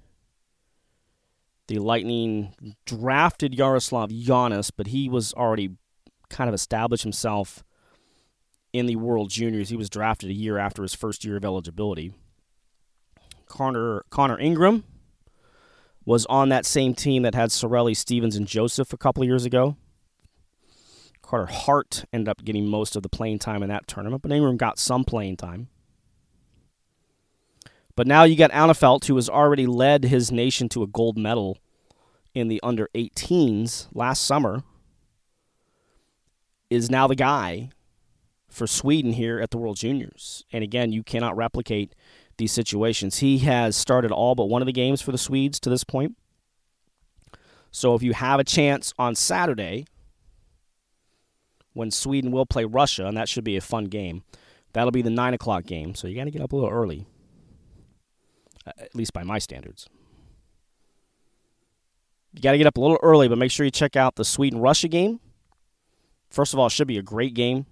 [1.68, 5.72] The Lightning drafted Jaroslav Janus, but he was already
[6.30, 7.65] kind of established himself
[8.76, 9.70] in the World Juniors.
[9.70, 12.14] He was drafted a year after his first year of eligibility.
[13.46, 14.84] Connor Connor Ingram
[16.04, 19.46] was on that same team that had Cirelli, Stevens, and Joseph a couple of years
[19.46, 19.78] ago.
[21.22, 24.58] Carter Hart ended up getting most of the playing time in that tournament, but Ingram
[24.58, 25.70] got some playing time.
[27.96, 31.58] But now you got Alnefelt, who has already led his nation to a gold medal
[32.34, 34.64] in the under 18s last summer,
[36.70, 37.70] is now the guy
[38.56, 40.46] for Sweden here at the World Juniors.
[40.52, 41.94] And again, you cannot replicate
[42.38, 43.20] these situations.
[43.20, 46.16] He has started all but one of the games for the Swedes to this point.
[47.72, 49.86] So if you have a chance on Saturday,
[51.74, 54.24] when Sweden will play Russia, and that should be a fun game,
[54.72, 55.94] that'll be the 9 o'clock game.
[55.94, 57.06] So you got to get up a little early,
[58.66, 59.90] uh, at least by my standards.
[62.34, 64.26] You got to get up a little early, but make sure you check out the
[64.26, 65.20] Sweden Russia game.
[66.30, 67.66] First of all, it should be a great game.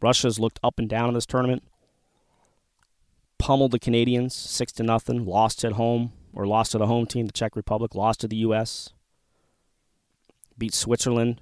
[0.00, 1.62] Russia's looked up and down in this tournament.
[3.38, 5.24] Pummeled the Canadians six to nothing.
[5.24, 7.94] Lost at home or lost to the home team, the Czech Republic.
[7.94, 8.90] Lost to the U.S.
[10.56, 11.40] Beat Switzerland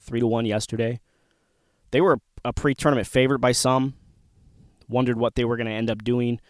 [0.00, 1.00] three to one yesterday.
[1.90, 3.94] They were a pre-tournament favorite by some.
[4.88, 6.40] Wondered what they were going to end up doing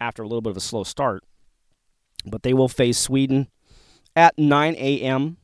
[0.00, 1.22] after a little bit of a slow start.
[2.24, 3.48] But they will face Sweden
[4.16, 5.36] at 9 a.m.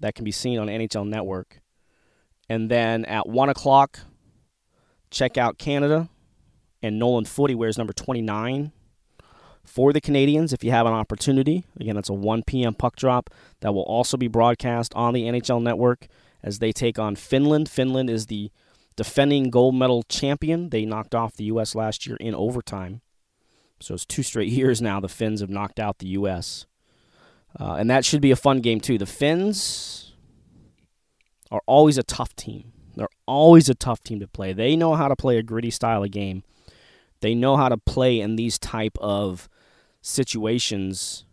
[0.00, 1.60] That can be seen on NHL Network.
[2.48, 4.00] And then at 1 o'clock,
[5.10, 6.08] check out Canada.
[6.82, 8.72] And Nolan Foote wears number 29
[9.64, 11.64] for the Canadians if you have an opportunity.
[11.78, 12.74] Again, that's a 1 p.m.
[12.74, 16.06] puck drop that will also be broadcast on the NHL Network
[16.42, 17.68] as they take on Finland.
[17.68, 18.50] Finland is the
[18.96, 20.70] defending gold medal champion.
[20.70, 21.74] They knocked off the U.S.
[21.74, 23.00] last year in overtime.
[23.78, 26.66] So it's two straight years now the Finns have knocked out the U.S.
[27.58, 28.98] Uh, and that should be a fun game, too.
[28.98, 30.14] The Finns
[31.50, 32.72] are always a tough team.
[33.00, 34.52] They're always a tough team to play.
[34.52, 36.42] They know how to play a gritty style of game.
[37.22, 39.48] They know how to play in these type of
[40.02, 41.24] situations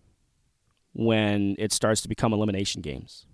[0.94, 3.26] when it starts to become elimination games.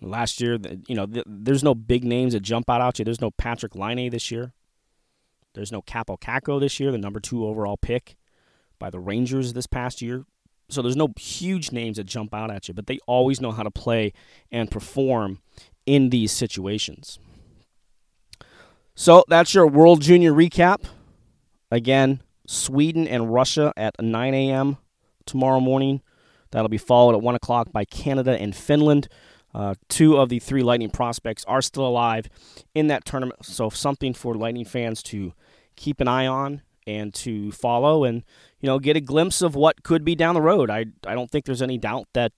[0.00, 3.04] Last year, you know, there's no big names that jump out at you.
[3.04, 4.52] There's no Patrick Laine this year.
[5.54, 8.16] There's no Kaapo Kakko this year, the number two overall pick
[8.80, 10.24] by the Rangers this past year.
[10.68, 13.62] So there's no huge names that jump out at you, but they always know how
[13.62, 14.12] to play
[14.50, 15.38] and perform
[15.88, 17.18] in these situations.
[18.94, 20.84] So that's your World Junior recap.
[21.70, 24.76] Again, Sweden and Russia at 9 a.m.
[25.24, 26.02] tomorrow morning.
[26.50, 29.08] That'll be followed at 1 o'clock by Canada and Finland.
[29.54, 32.28] Uh, two of the three Lightning prospects are still alive
[32.74, 35.32] in that tournament, so something for Lightning fans to
[35.74, 38.24] keep an eye on and to follow and
[38.60, 40.70] you know get a glimpse of what could be down the road.
[40.70, 42.32] I I don't think there's any doubt that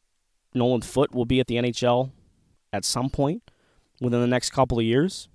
[0.55, 2.13] Nolan Foote will be at the NHL
[2.73, 3.43] at some point
[4.01, 5.29] within the next couple of years.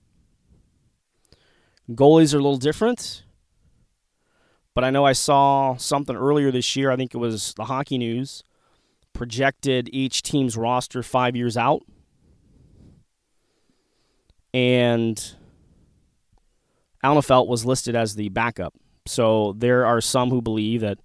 [1.90, 3.24] Goalies are a little different,
[4.74, 6.92] but I know I saw something earlier this year.
[6.92, 8.44] I think it was the Hockey News
[9.14, 11.84] projected each team's roster five years out.
[14.54, 15.36] And
[17.04, 18.74] Alnefelt was listed as the backup.
[19.06, 20.98] So there are some who believe that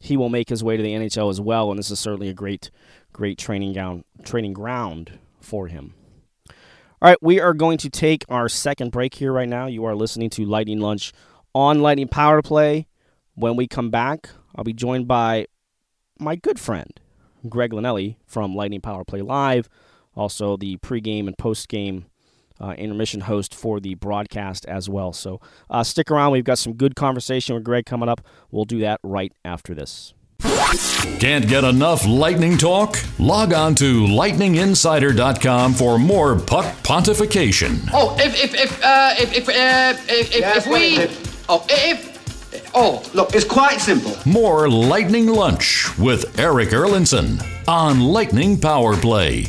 [0.00, 2.34] he will make his way to the NHL as well, and this is certainly a
[2.34, 2.70] great,
[3.12, 5.94] great training ground, training ground for him.
[7.00, 9.66] All right, we are going to take our second break here right now.
[9.66, 11.12] You are listening to Lightning Lunch
[11.54, 12.88] on Lightning Power Play.
[13.34, 15.46] When we come back, I'll be joined by
[16.18, 16.98] my good friend,
[17.48, 19.68] Greg Linelli from Lightning Power Play Live,
[20.16, 22.06] also the pregame and postgame
[22.60, 25.12] uh, intermission host for the broadcast as well.
[25.12, 26.32] So uh, stick around.
[26.32, 28.20] We've got some good conversation with Greg coming up.
[28.50, 30.14] We'll do that right after this.
[31.18, 32.96] Can't get enough lightning talk?
[33.18, 37.90] Log on to lightninginsider.com for more puck pontification.
[37.92, 40.98] Oh, if if if uh, if if uh, if, if, if we
[41.48, 42.18] oh if
[42.74, 44.14] Oh, look, it's quite simple.
[44.24, 49.46] More Lightning Lunch with Eric Erlendsson on Lightning Power Play.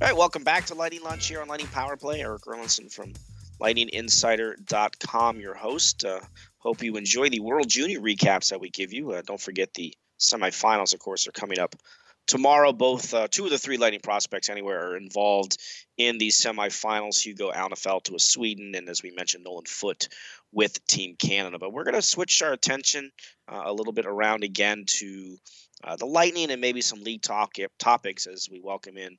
[0.00, 2.20] All right, welcome back to Lightning Lunch here on Lightning Power Play.
[2.22, 3.12] Eric Erlendsson from
[3.60, 6.04] lightninginsider.com, your host.
[6.04, 6.20] Uh,
[6.58, 9.12] hope you enjoy the World Junior recaps that we give you.
[9.12, 11.74] Uh, don't forget the semifinals, of course, are coming up
[12.26, 12.72] tomorrow.
[12.72, 15.58] Both uh, two of the three Lightning prospects anywhere are involved
[15.96, 17.20] in these semifinals.
[17.20, 20.08] Hugo Alnefelt to Sweden, and as we mentioned, Nolan Foote
[20.52, 21.58] with Team Canada.
[21.58, 23.10] But we're going to switch our attention
[23.48, 25.36] uh, a little bit around again to
[25.84, 29.16] uh, the Lightning and maybe some league talk topics as we welcome in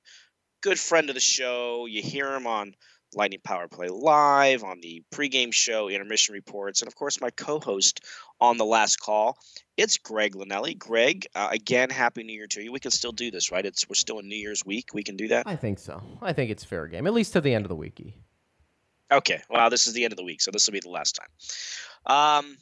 [0.62, 1.86] good friend of the show.
[1.86, 2.74] You hear him on
[3.14, 7.60] Lightning Power Play Live, on the pregame show, intermission reports, and of course, my co
[7.60, 8.02] host
[8.40, 9.38] on the last call.
[9.78, 10.78] It's Greg Linnelli.
[10.78, 12.72] Greg, uh, again, Happy New Year to you.
[12.72, 13.66] We can still do this, right?
[13.66, 14.94] It's We're still in New Year's week.
[14.94, 15.48] We can do that?
[15.48, 16.02] I think so.
[16.22, 18.14] I think it's fair game, at least to the end of the weeky.
[19.12, 19.42] Okay.
[19.50, 21.30] Well, this is the end of the week, so this will be the last time.
[22.06, 22.58] Um,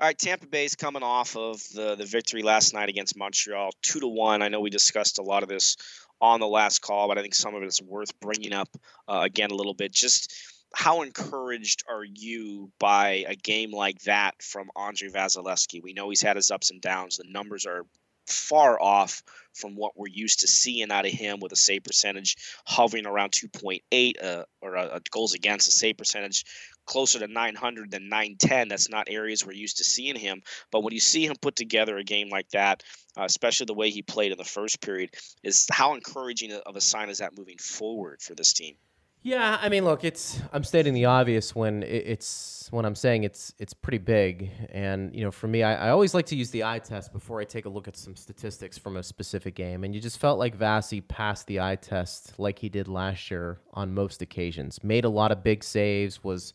[0.00, 4.00] all right, Tampa Bay's coming off of the the victory last night against Montreal, two
[4.00, 4.40] to one.
[4.40, 5.76] I know we discussed a lot of this
[6.22, 8.68] on the last call, but I think some of it is worth bringing up
[9.06, 9.92] uh, again a little bit.
[9.92, 10.32] Just
[10.74, 15.82] how encouraged are you by a game like that from Andre Vasilevskiy?
[15.82, 17.18] We know he's had his ups and downs.
[17.18, 17.84] The numbers are
[18.26, 19.22] far off
[19.52, 23.32] from what we're used to seeing out of him with a save percentage hovering around
[23.32, 26.44] 2.8 uh, or uh, goals against a save percentage
[26.86, 30.42] closer to 900 than 910 that's not areas we're used to seeing him.
[30.72, 32.82] But when you see him put together a game like that
[33.16, 35.10] uh, especially the way he played in the first period
[35.42, 38.76] is how encouraging of a sign is that moving forward for this team?
[39.22, 43.52] Yeah, I mean, look, it's I'm stating the obvious when it's when I'm saying it's
[43.58, 46.64] it's pretty big, and you know, for me, I, I always like to use the
[46.64, 49.94] eye test before I take a look at some statistics from a specific game, and
[49.94, 53.92] you just felt like Vasi passed the eye test like he did last year on
[53.92, 54.82] most occasions.
[54.82, 56.54] Made a lot of big saves, was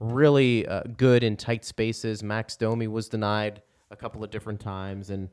[0.00, 2.22] really uh, good in tight spaces.
[2.22, 5.28] Max Domi was denied a couple of different times, and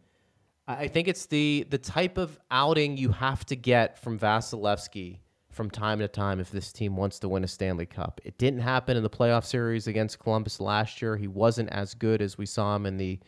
[0.68, 5.20] I think it's the the type of outing you have to get from Vasilevskiy
[5.52, 8.22] from time to time if this team wants to win a Stanley Cup.
[8.24, 11.18] It didn't happen in the playoff series against Columbus last year.
[11.18, 13.20] He wasn't as good as we saw him in the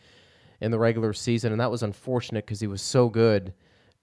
[0.60, 3.52] in the regular season, and that was unfortunate because he was so good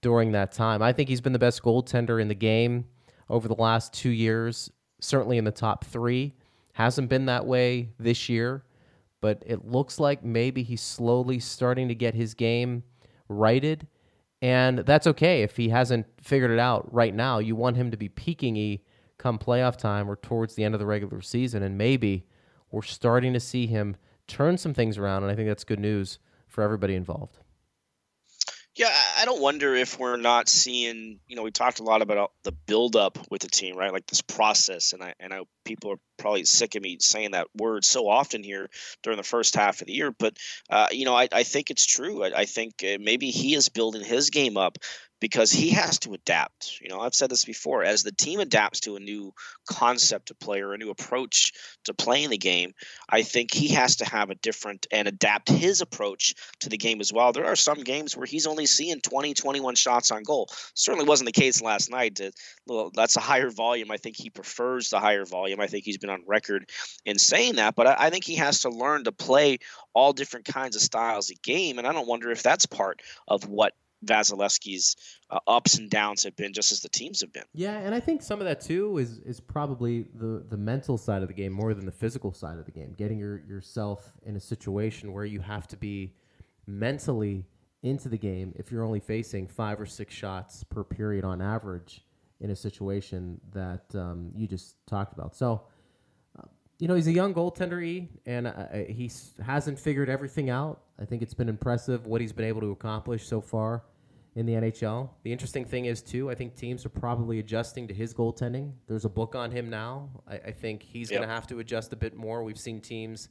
[0.00, 0.82] during that time.
[0.82, 2.84] I think he's been the best goaltender in the game
[3.28, 4.70] over the last two years,
[5.00, 6.34] certainly in the top three.
[6.72, 8.64] Hasn't been that way this year,
[9.20, 12.82] but it looks like maybe he's slowly starting to get his game
[13.28, 13.86] righted
[14.42, 17.38] and that's okay if he hasn't figured it out right now.
[17.38, 18.80] You want him to be peaking
[19.16, 21.62] come playoff time or towards the end of the regular season.
[21.62, 22.26] And maybe
[22.72, 23.96] we're starting to see him
[24.26, 25.22] turn some things around.
[25.22, 26.18] And I think that's good news
[26.48, 27.38] for everybody involved.
[28.74, 31.20] Yeah, I don't wonder if we're not seeing.
[31.26, 33.92] You know, we talked a lot about the buildup with the team, right?
[33.92, 37.48] Like this process, and I and I people are probably sick of me saying that
[37.54, 38.70] word so often here
[39.02, 40.10] during the first half of the year.
[40.10, 40.38] But
[40.70, 42.24] uh, you know, I, I think it's true.
[42.24, 44.78] I, I think uh, maybe he is building his game up
[45.22, 46.80] because he has to adapt.
[46.80, 47.84] You know, I've said this before.
[47.84, 49.32] As the team adapts to a new
[49.70, 51.52] concept to play or a new approach
[51.84, 52.72] to playing the game,
[53.08, 57.00] I think he has to have a different and adapt his approach to the game
[57.00, 57.32] as well.
[57.32, 60.48] There are some games where he's only seeing 20, 21 shots on goal.
[60.74, 62.20] Certainly wasn't the case last night.
[62.94, 63.92] That's a higher volume.
[63.92, 65.60] I think he prefers the higher volume.
[65.60, 66.68] I think he's been on record
[67.04, 69.58] in saying that, but I think he has to learn to play
[69.94, 71.78] all different kinds of styles of game.
[71.78, 73.74] And I don't wonder if that's part of what
[74.04, 74.96] Vasilevskiy's
[75.30, 77.44] uh, ups and downs have been, just as the teams have been.
[77.54, 81.22] Yeah, and I think some of that too is is probably the the mental side
[81.22, 82.94] of the game more than the physical side of the game.
[82.96, 86.14] Getting your yourself in a situation where you have to be
[86.66, 87.46] mentally
[87.82, 92.04] into the game if you're only facing five or six shots per period on average
[92.40, 95.34] in a situation that um, you just talked about.
[95.34, 95.62] So.
[96.38, 96.46] Uh,
[96.78, 99.08] you know he's a young goaltender, e, and uh, he
[99.40, 100.80] hasn't figured everything out.
[100.98, 103.84] I think it's been impressive what he's been able to accomplish so far
[104.34, 105.10] in the NHL.
[105.24, 108.72] The interesting thing is too, I think teams are probably adjusting to his goaltending.
[108.86, 110.08] There's a book on him now.
[110.26, 111.18] I, I think he's yep.
[111.18, 112.42] going to have to adjust a bit more.
[112.42, 113.28] We've seen teams.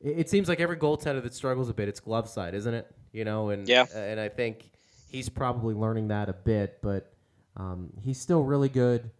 [0.00, 2.86] It, it, seems like every goaltender that struggles a bit, it's glove side, isn't it?
[3.12, 3.84] You know, and yeah.
[3.94, 4.70] and I think
[5.10, 7.12] he's probably learning that a bit, but
[7.56, 9.10] um, he's still really good.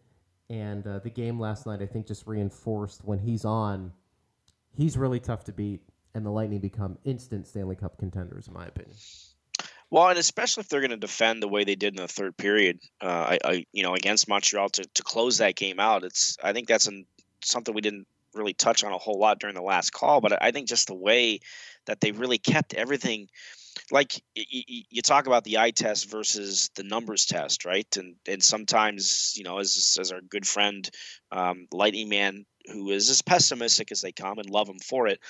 [0.48, 3.92] And uh, the game last night, I think, just reinforced when he's on,
[4.74, 5.82] he's really tough to beat,
[6.14, 8.96] and the Lightning become instant Stanley Cup contenders, in my opinion.
[9.92, 12.34] Well, and especially if they're going to defend the way they did in the third
[12.38, 16.02] period, uh, I, I, you know, against Montreal to, to close that game out.
[16.02, 17.04] It's I think that's an,
[17.44, 20.50] something we didn't really touch on a whole lot during the last call, but I
[20.50, 21.40] think just the way
[21.84, 23.28] that they really kept everything
[23.90, 27.94] like you, you talk about the eye test versus the numbers test, right?
[27.98, 30.88] And and sometimes you know, as as our good friend
[31.30, 35.20] um, Lightning Man, who is as pessimistic as they come, and love him for it,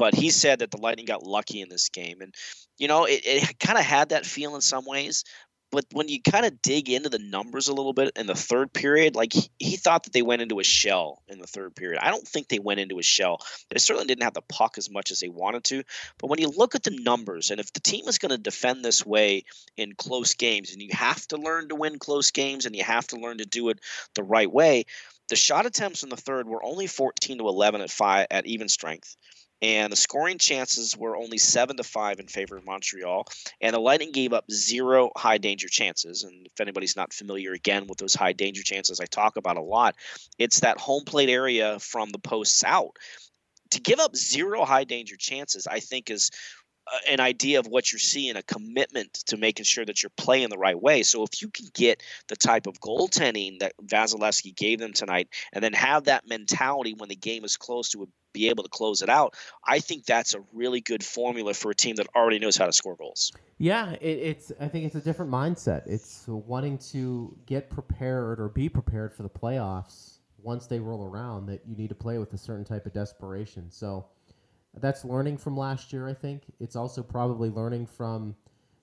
[0.00, 2.34] but he said that the Lightning got lucky in this game, and
[2.78, 5.24] you know, it, it kind of had that feel in some ways.
[5.70, 8.72] But when you kind of dig into the numbers a little bit in the third
[8.72, 12.00] period, like he, he, thought that they went into a shell in the third period.
[12.02, 13.40] I don't think they went into a shell.
[13.68, 15.84] They certainly didn't have the puck as much as they wanted to.
[16.18, 18.82] But when you look at the numbers, and if the team is going to defend
[18.82, 19.44] this way
[19.76, 23.06] in close games, and you have to learn to win close games, and you have
[23.08, 23.80] to learn to do it
[24.14, 24.86] the right way,
[25.28, 28.68] the shot attempts in the third were only 14 to 11 at five at even
[28.68, 29.14] strength
[29.62, 33.26] and the scoring chances were only seven to five in favor of Montreal.
[33.60, 36.24] And the Lightning gave up zero high danger chances.
[36.24, 39.62] And if anybody's not familiar again with those high danger chances, I talk about a
[39.62, 39.96] lot.
[40.38, 42.96] It's that home plate area from the posts out.
[43.72, 46.30] To give up zero high danger chances, I think is
[47.08, 50.58] an idea of what you're seeing, a commitment to making sure that you're playing the
[50.58, 51.02] right way.
[51.02, 55.62] So if you can get the type of goaltending that Vasilevskiy gave them tonight, and
[55.62, 59.08] then have that mentality when the game is close to be able to close it
[59.08, 59.34] out,
[59.66, 62.72] I think that's a really good formula for a team that already knows how to
[62.72, 63.32] score goals.
[63.58, 64.52] Yeah, it, it's.
[64.60, 65.86] I think it's a different mindset.
[65.86, 71.46] It's wanting to get prepared or be prepared for the playoffs once they roll around
[71.46, 73.70] that you need to play with a certain type of desperation.
[73.70, 74.06] So
[74.78, 76.42] that's learning from last year, I think.
[76.60, 78.36] It's also probably learning from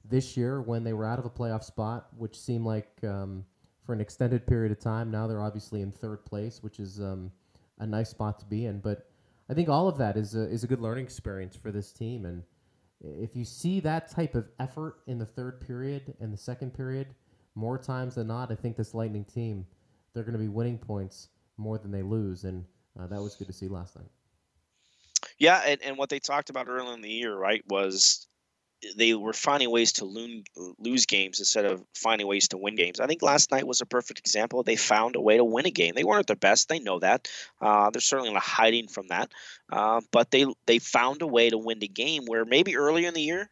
[0.04, 3.46] this year when they were out of a playoff spot, which seemed like um,
[3.86, 5.12] for an extended period of time.
[5.12, 7.32] Now they're obviously in third place, which is um,
[7.80, 8.80] a nice spot to be in.
[8.80, 9.10] But
[9.50, 12.26] I think all of that is a, is a good learning experience for this team.
[12.26, 12.44] And
[13.02, 17.08] if you see that type of effort in the third period and the second period,
[17.56, 19.66] more times than not, I think this Lightning team,
[20.14, 22.44] they're going to be winning points more than they lose.
[22.44, 22.66] And
[23.00, 24.10] uh, that was good to see last night.
[25.40, 28.28] Yeah, and, and what they talked about early in the year, right, was
[28.96, 30.44] they were finding ways to lose,
[30.78, 33.00] lose games instead of finding ways to win games.
[33.00, 34.62] I think last night was a perfect example.
[34.62, 35.94] They found a way to win a game.
[35.96, 36.70] They weren't at their best.
[36.70, 37.28] They know that.
[37.60, 39.32] Uh, they're certainly not hiding from that.
[39.72, 43.14] Uh, but they they found a way to win the game where maybe earlier in
[43.14, 43.50] the year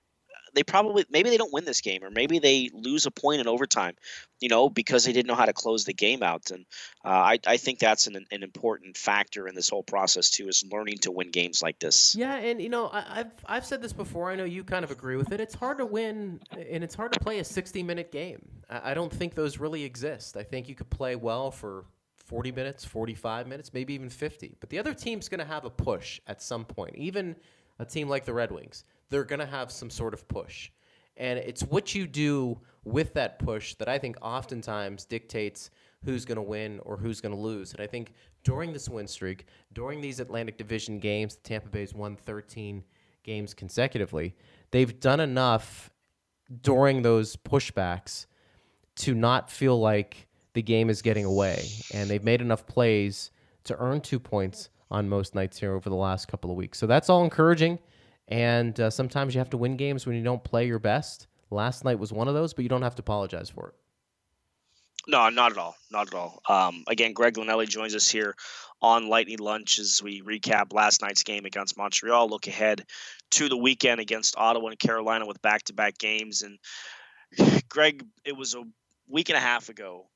[0.56, 3.48] they probably maybe they don't win this game or maybe they lose a point in
[3.48, 3.96] overtime
[4.40, 6.52] you know because they didn't know how to close the game out.
[6.52, 6.66] And
[7.04, 10.64] uh, I, I think that's an, an important factor in this whole process too is
[10.72, 12.16] learning to win games like this.
[12.16, 14.92] Yeah and you know I, have I've said this before i know you kind of
[14.92, 15.40] agree with it.
[15.40, 18.46] It's hard to win and it's hard to play a 60 minute game.
[18.70, 20.38] I, I don't think those really exist.
[20.38, 21.86] I think you could play well for
[22.26, 24.56] 40 minutes, 45 minutes, maybe even 50.
[24.60, 26.96] But the other team's going to have a push at some point.
[26.96, 27.36] Even
[27.78, 30.72] a team like the Red Wings they're going to have some sort of push.
[31.18, 35.70] And it's what you do with that push that I think oftentimes dictates
[36.04, 37.74] who's going to win or who's going to lose.
[37.74, 41.94] And I think during this win streak, during these Atlantic Division games, the Tampa Bay's
[41.94, 42.84] won 13
[43.24, 44.36] games consecutively.
[44.72, 45.90] They've done enough
[46.62, 48.28] during those pushbacks
[48.98, 51.66] to not feel like the game is getting away.
[51.94, 53.32] And they've made enough plays
[53.66, 56.78] to earn two points on most nights here over the last couple of weeks.
[56.78, 57.80] So that's all encouraging.
[58.28, 61.28] And uh, sometimes you have to win games when you don't play your best.
[61.52, 63.76] Last night was one of those, but you don't have to apologize for it.
[65.08, 65.76] No, not at all.
[65.92, 66.42] Not at all.
[66.50, 68.36] Um, again, Greg Linelli joins us here
[68.82, 72.28] on Lightning Lunch as we recap last night's game against Montreal.
[72.28, 72.86] Look ahead
[73.32, 76.42] to the weekend against Ottawa and Carolina with back to back games.
[76.42, 76.58] And
[77.70, 78.64] Greg, it was a
[79.08, 80.08] week and a half ago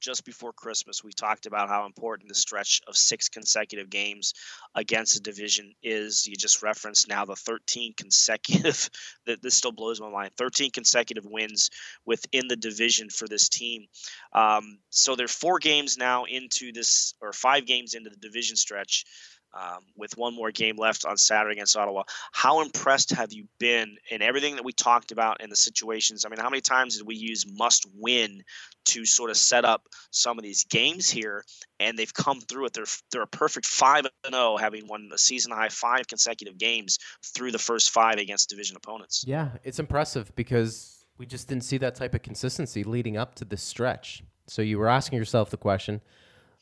[0.00, 4.34] just before Christmas, we talked about how important the stretch of six consecutive games
[4.74, 6.26] against a division is.
[6.26, 8.90] You just referenced now the 13 consecutive,
[9.26, 11.70] that this still blows my mind, 13 consecutive wins
[12.04, 13.86] within the division for this team.
[14.32, 19.04] Um, so they're four games now into this, or five games into the division stretch
[19.54, 22.02] um, with one more game left on Saturday against Ottawa.
[22.32, 26.24] How impressed have you been in everything that we talked about in the situations?
[26.24, 28.42] I mean, how many times did we use must win
[28.86, 31.44] to sort of set up some of these games here?
[31.80, 32.72] And they've come through it.
[32.72, 36.98] They're, they're a perfect 5 0, having won the season high five consecutive games
[37.34, 39.24] through the first five against division opponents.
[39.26, 43.44] Yeah, it's impressive because we just didn't see that type of consistency leading up to
[43.44, 44.22] this stretch.
[44.46, 46.00] So you were asking yourself the question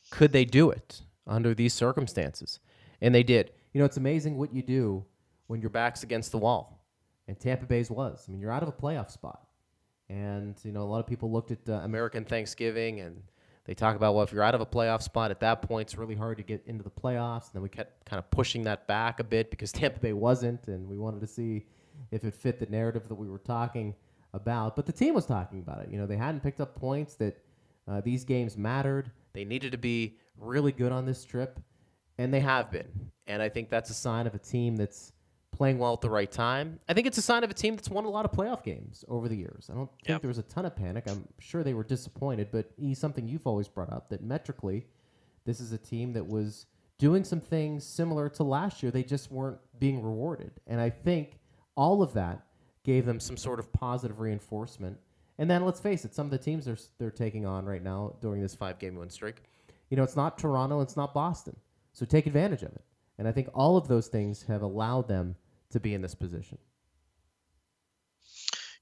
[0.09, 2.59] could they do it under these circumstances?
[3.01, 3.51] And they did.
[3.73, 5.05] You know, it's amazing what you do
[5.47, 6.83] when your back's against the wall.
[7.27, 8.25] And Tampa Bay's was.
[8.27, 9.41] I mean, you're out of a playoff spot.
[10.09, 13.21] And, you know, a lot of people looked at uh, American Thanksgiving and
[13.65, 15.97] they talk about, well, if you're out of a playoff spot at that point, it's
[15.97, 17.47] really hard to get into the playoffs.
[17.47, 20.67] And then we kept kind of pushing that back a bit because Tampa Bay wasn't.
[20.67, 21.65] And we wanted to see
[22.11, 23.93] if it fit the narrative that we were talking
[24.33, 24.77] about.
[24.77, 25.91] But the team was talking about it.
[25.91, 27.37] You know, they hadn't picked up points that
[27.87, 29.11] uh, these games mattered.
[29.33, 31.59] They needed to be really good on this trip
[32.17, 32.87] and they have been.
[33.27, 35.11] And I think that's a sign of a team that's
[35.51, 36.79] playing well at the right time.
[36.87, 39.03] I think it's a sign of a team that's won a lot of playoff games
[39.07, 39.69] over the years.
[39.71, 40.21] I don't think yep.
[40.21, 41.05] there was a ton of panic.
[41.07, 44.85] I'm sure they were disappointed, but he's something you've always brought up that metrically,
[45.45, 46.67] this is a team that was
[46.99, 48.91] doing some things similar to last year.
[48.91, 50.51] They just weren't being rewarded.
[50.67, 51.39] And I think
[51.75, 52.45] all of that
[52.83, 54.97] gave them some sort of positive reinforcement.
[55.39, 58.15] And then let's face it, some of the teams they're, they're taking on right now
[58.21, 59.43] during this five game win streak,
[59.89, 61.55] you know, it's not Toronto, it's not Boston.
[61.97, 62.83] So take advantage of it.
[63.17, 65.35] And I think all of those things have allowed them
[65.71, 66.59] to be in this position.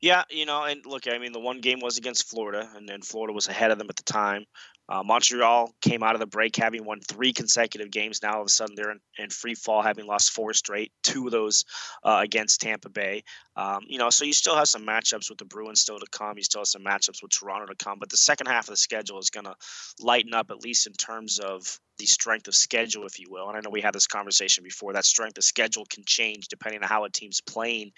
[0.01, 3.01] Yeah, you know, and look, I mean, the one game was against Florida, and then
[3.01, 4.43] Florida was ahead of them at the time.
[4.89, 8.21] Uh, Montreal came out of the break having won three consecutive games.
[8.21, 11.25] Now all of a sudden they're in, in free fall, having lost four straight, two
[11.25, 11.63] of those
[12.03, 13.23] uh, against Tampa Bay.
[13.57, 16.37] Um, you know, so you still have some matchups with the Bruins still to come.
[16.37, 17.99] You still have some matchups with Toronto to come.
[17.99, 19.55] But the second half of the schedule is going to
[19.99, 23.47] lighten up, at least in terms of the strength of schedule, if you will.
[23.47, 24.93] And I know we had this conversation before.
[24.93, 27.93] That strength of schedule can change depending on how a team's playing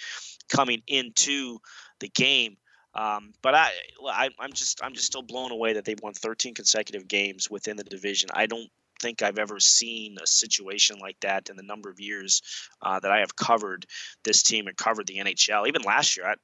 [0.47, 1.57] coming into
[1.99, 2.57] the game.
[2.93, 3.69] Um, but I,
[4.07, 7.77] I, am just, I'm just still blown away that they've won 13 consecutive games within
[7.77, 8.29] the division.
[8.33, 8.69] I don't
[8.99, 12.41] think I've ever seen a situation like that in the number of years
[12.81, 13.85] uh, that I have covered
[14.23, 15.67] this team and covered the NHL.
[15.67, 16.35] Even last year, I,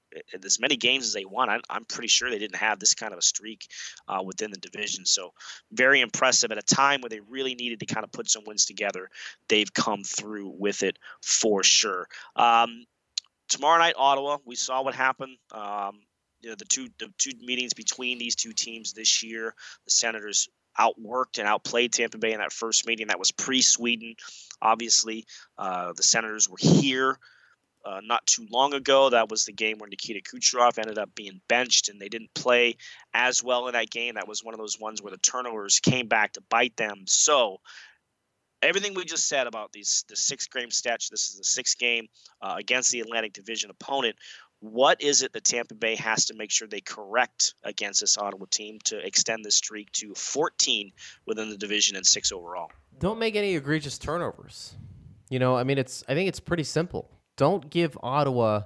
[0.44, 3.14] as many games as they won, I, am pretty sure they didn't have this kind
[3.14, 3.68] of a streak
[4.08, 5.06] uh, within the division.
[5.06, 5.34] So,
[5.72, 8.66] very impressive at a time where they really needed to kind of put some wins
[8.66, 9.10] together.
[9.50, 12.08] They've come through with it for sure.
[12.36, 12.86] Um,
[13.50, 14.38] tomorrow night, Ottawa.
[14.46, 15.38] We saw what happened.
[15.52, 16.02] Um,
[16.42, 19.56] you know, the two the two meetings between these two teams this year.
[19.86, 20.50] The Senators
[20.80, 23.08] outworked and outplayed Tampa Bay in that first meeting.
[23.08, 24.16] That was pre Sweden.
[24.62, 25.26] Obviously,
[25.58, 27.18] uh, the Senators were here
[27.86, 29.10] uh, not too long ago.
[29.10, 32.78] That was the game where Nikita Kucherov ended up being benched, and they didn't play
[33.14, 34.16] as well in that game.
[34.16, 37.04] That was one of those ones where the turnovers came back to bite them.
[37.08, 37.60] So.
[38.62, 41.10] Everything we just said about these the six game stretch.
[41.10, 42.08] This is the sixth game
[42.42, 44.16] uh, against the Atlantic Division opponent
[44.64, 48.46] what is it that Tampa Bay has to make sure they correct against this Ottawa
[48.50, 50.94] team to extend the streak to 14
[51.26, 52.72] within the division and six overall?
[52.98, 54.76] Don't make any egregious turnovers.
[55.30, 57.12] You know, I mean, it's I think it's pretty simple.
[57.36, 58.62] Don't give Ottawa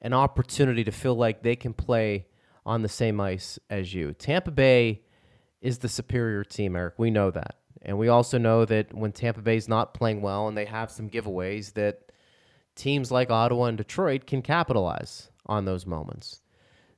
[0.00, 2.26] an opportunity to feel like they can play
[2.64, 4.12] on the same ice as you.
[4.12, 5.02] Tampa Bay
[5.60, 6.94] is the superior team, Eric.
[6.98, 7.56] We know that.
[7.80, 10.88] And we also know that when Tampa Bay is not playing well and they have
[10.92, 12.12] some giveaways that
[12.76, 16.40] teams like Ottawa and Detroit can capitalize on those moments.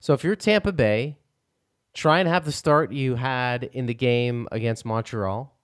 [0.00, 1.16] So if you're Tampa Bay,
[1.94, 5.56] try and have the start you had in the game against Montreal,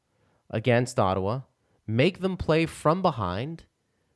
[0.49, 1.41] against Ottawa.
[1.87, 3.65] Make them play from behind,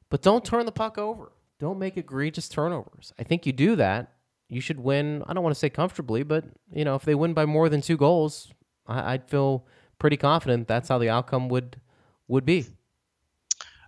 [0.08, 1.32] but don't turn the puck over.
[1.58, 3.12] Don't make egregious turnovers.
[3.18, 4.12] I think you do that,
[4.48, 5.22] you should win.
[5.26, 7.80] I don't want to say comfortably, but you know, if they win by more than
[7.80, 8.52] two goals,
[8.86, 9.66] I, would feel
[9.98, 11.80] pretty confident that's how the outcome would
[12.28, 12.66] would be.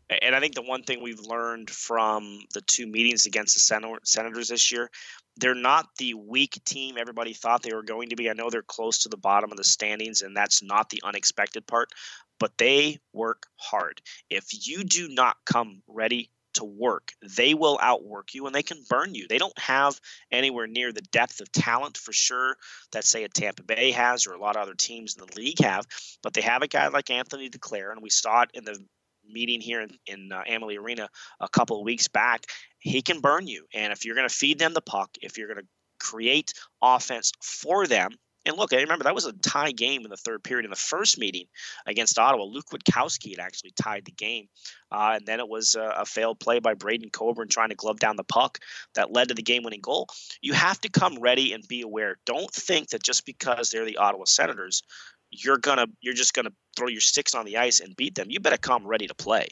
[0.08, 4.48] And I think the one thing we've learned from the two meetings against the Senators
[4.48, 4.90] this year,
[5.36, 8.30] they're not the weak team everybody thought they were going to be.
[8.30, 11.66] I know they're close to the bottom of the standings, and that's not the unexpected
[11.66, 11.90] part,
[12.38, 14.00] but they work hard.
[14.30, 18.82] If you do not come ready to work, they will outwork you and they can
[18.88, 19.26] burn you.
[19.28, 20.00] They don't have
[20.30, 22.56] anywhere near the depth of talent for sure
[22.92, 25.60] that say a Tampa Bay has or a lot of other teams in the league
[25.60, 25.86] have,
[26.22, 28.82] but they have a guy like Anthony Duclair, and we saw it in the
[29.30, 31.08] meeting here in, in uh, Amalie Arena
[31.40, 32.46] a couple of weeks back,
[32.78, 33.66] he can burn you.
[33.74, 35.68] And if you're going to feed them the puck, if you're going to
[35.98, 36.52] create
[36.82, 38.10] offense for them,
[38.46, 40.76] and look, I remember that was a tie game in the third period in the
[40.76, 41.46] first meeting
[41.84, 42.44] against Ottawa.
[42.44, 44.46] Luke Witkowski had actually tied the game.
[44.92, 47.98] Uh, and then it was a, a, failed play by Braydon Coburn trying to glove
[47.98, 48.60] down the puck
[48.94, 50.06] that led to the game winning goal.
[50.40, 52.18] You have to come ready and be aware.
[52.24, 54.84] Don't think that just because they're the Ottawa Senators,
[55.44, 58.26] you're gonna you're just gonna throw your sticks on the ice and beat them.
[58.30, 59.48] You better come ready to play.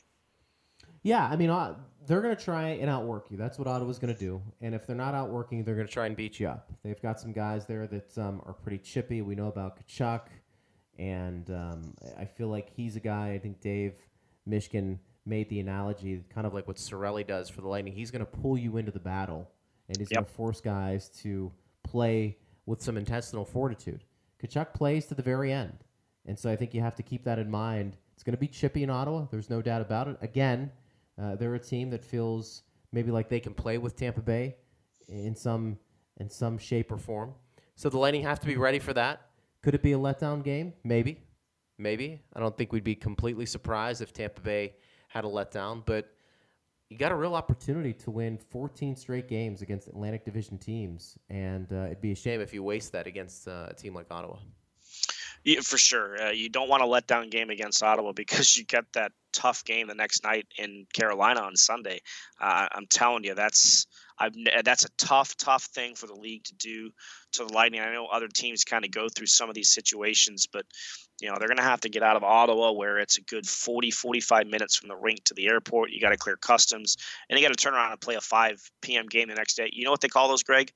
[1.03, 1.75] Yeah, I mean uh,
[2.07, 3.37] they're gonna try and outwork you.
[3.37, 4.41] That's what Ottawa's gonna do.
[4.61, 6.71] And if they're not outworking, they're gonna try and beat you up.
[6.83, 9.23] They've got some guys there that um, are pretty chippy.
[9.23, 10.23] We know about Tkachuk,
[10.99, 13.33] and um, I feel like he's a guy.
[13.33, 13.95] I think Dave
[14.49, 17.95] Mishkin made the analogy, kind of like what Cirelli does for the Lightning.
[17.95, 19.49] He's gonna pull you into the battle,
[19.89, 20.21] and he's yep.
[20.21, 24.05] gonna force guys to play with some intestinal fortitude.
[24.45, 25.85] Tkachuk plays to the very end.
[26.27, 27.97] And so I think you have to keep that in mind.
[28.15, 29.27] It's going to be chippy in Ottawa.
[29.31, 30.17] There's no doubt about it.
[30.21, 30.71] Again,
[31.21, 34.57] uh, they're a team that feels maybe like they can play with Tampa Bay
[35.09, 35.79] in some
[36.19, 37.35] in some shape or form.
[37.75, 39.23] So the Lightning have to be ready for that.
[39.63, 40.73] Could it be a letdown game?
[40.85, 41.21] Maybe.
[41.77, 42.23] Maybe.
[42.33, 44.75] I don't think we'd be completely surprised if Tampa Bay
[45.09, 46.09] had a letdown, but
[46.95, 51.67] you got a real opportunity to win 14 straight games against Atlantic Division teams, and
[51.73, 54.37] uh, it'd be a shame if you waste that against uh, a team like Ottawa.
[55.43, 56.23] Yeah, for sure.
[56.23, 59.65] Uh, you don't want to a letdown game against Ottawa because you get that tough
[59.65, 62.01] game the next night in Carolina on Sunday.
[62.41, 64.35] Uh, I'm telling you, that's I've,
[64.65, 66.93] that's a tough, tough thing for the league to do
[67.33, 67.81] to the Lightning.
[67.81, 70.65] I know other teams kind of go through some of these situations, but
[71.21, 73.47] you know they're going to have to get out of Ottawa, where it's a good
[73.47, 75.91] 40, 45 minutes from the rink to the airport.
[75.91, 76.97] You got to clear customs,
[77.29, 79.07] and you got to turn around and play a 5 p.m.
[79.07, 79.71] game the next day.
[79.73, 80.73] You know what they call those, Greg?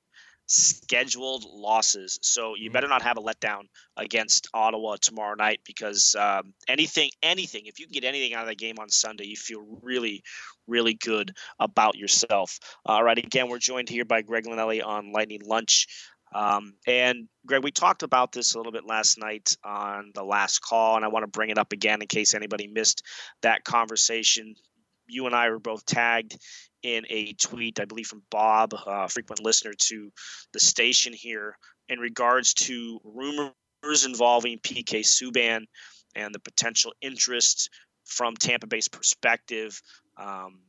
[0.49, 2.19] scheduled losses.
[2.23, 2.73] So you mm-hmm.
[2.73, 7.87] better not have a letdown against Ottawa tomorrow night because um, anything, anything, if you
[7.87, 10.23] can get anything out of the game on Sunday, you feel really,
[10.67, 12.59] really good about yourself.
[12.85, 13.19] All right.
[13.19, 15.87] Again, we're joined here by Greg Linelli on Lightning Lunch.
[16.35, 20.61] Um, and Greg, we talked about this a little bit last night on the last
[20.61, 23.03] call, and I want to bring it up again in case anybody missed
[23.43, 24.55] that conversation.
[25.07, 26.39] You and I were both tagged
[26.83, 30.13] in a tweet, I believe from Bob, a frequent listener to
[30.53, 31.57] the station here,
[31.89, 35.65] in regards to rumors involving PK Subban
[36.15, 37.71] and the potential interest
[38.05, 39.81] from Tampa Bay's perspective.
[40.17, 40.61] Um,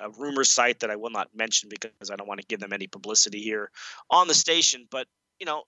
[0.00, 2.72] a rumor site that I will not mention because I don't want to give them
[2.72, 3.70] any publicity here
[4.10, 4.86] on the station.
[4.90, 5.06] But,
[5.38, 5.64] you know,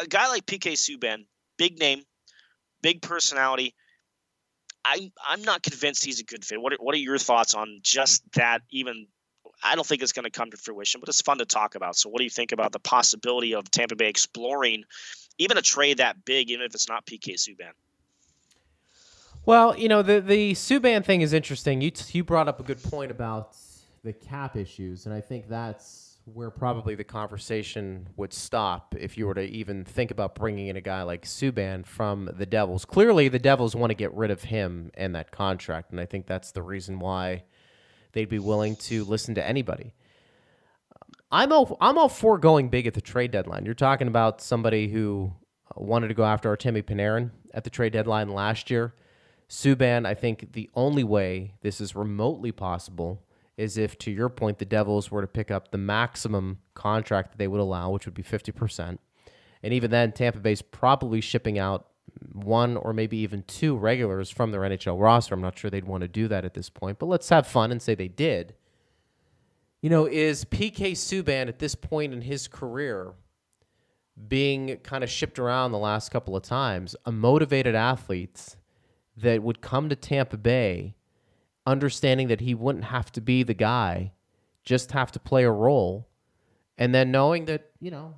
[0.00, 1.24] a guy like PK Subban,
[1.56, 2.02] big name,
[2.82, 3.74] big personality,
[4.84, 6.60] I I'm not convinced he's a good fit.
[6.60, 8.60] What are, what are your thoughts on just that?
[8.70, 9.06] Even
[9.62, 11.96] I don't think it's going to come to fruition, but it's fun to talk about.
[11.96, 14.84] So, what do you think about the possibility of Tampa Bay exploring
[15.38, 17.72] even a trade that big, even if it's not PK Subban?
[19.46, 21.80] Well, you know the the Subban thing is interesting.
[21.80, 23.56] You you brought up a good point about
[24.04, 29.26] the cap issues, and I think that's where probably the conversation would stop if you
[29.26, 32.84] were to even think about bringing in a guy like Subban from the Devils.
[32.84, 36.26] Clearly, the Devils want to get rid of him and that contract, and I think
[36.26, 37.44] that's the reason why
[38.12, 39.94] they'd be willing to listen to anybody.
[41.32, 43.64] I'm all I'm all for going big at the trade deadline.
[43.64, 45.32] You're talking about somebody who
[45.70, 48.94] uh, wanted to go after Artemi Panarin at the trade deadline last year.
[49.48, 53.22] Subban, I think the only way this is remotely possible
[53.56, 57.38] is if, to your point, the Devils were to pick up the maximum contract that
[57.38, 58.98] they would allow, which would be 50%.
[59.62, 61.86] And even then, Tampa Bay's probably shipping out
[62.32, 65.34] one or maybe even two regulars from their NHL roster.
[65.34, 67.72] I'm not sure they'd want to do that at this point, but let's have fun
[67.72, 68.54] and say they did.
[69.80, 73.14] You know, is PK Subban at this point in his career
[74.28, 78.56] being kind of shipped around the last couple of times a motivated athlete
[79.16, 80.94] that would come to Tampa Bay
[81.66, 84.12] understanding that he wouldn't have to be the guy,
[84.64, 86.08] just have to play a role,
[86.78, 88.14] and then knowing that you know,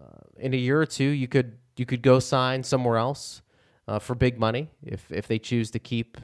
[0.00, 3.42] uh, in a year or two you could you could go sign somewhere else
[3.88, 6.18] uh, for big money if if they choose to keep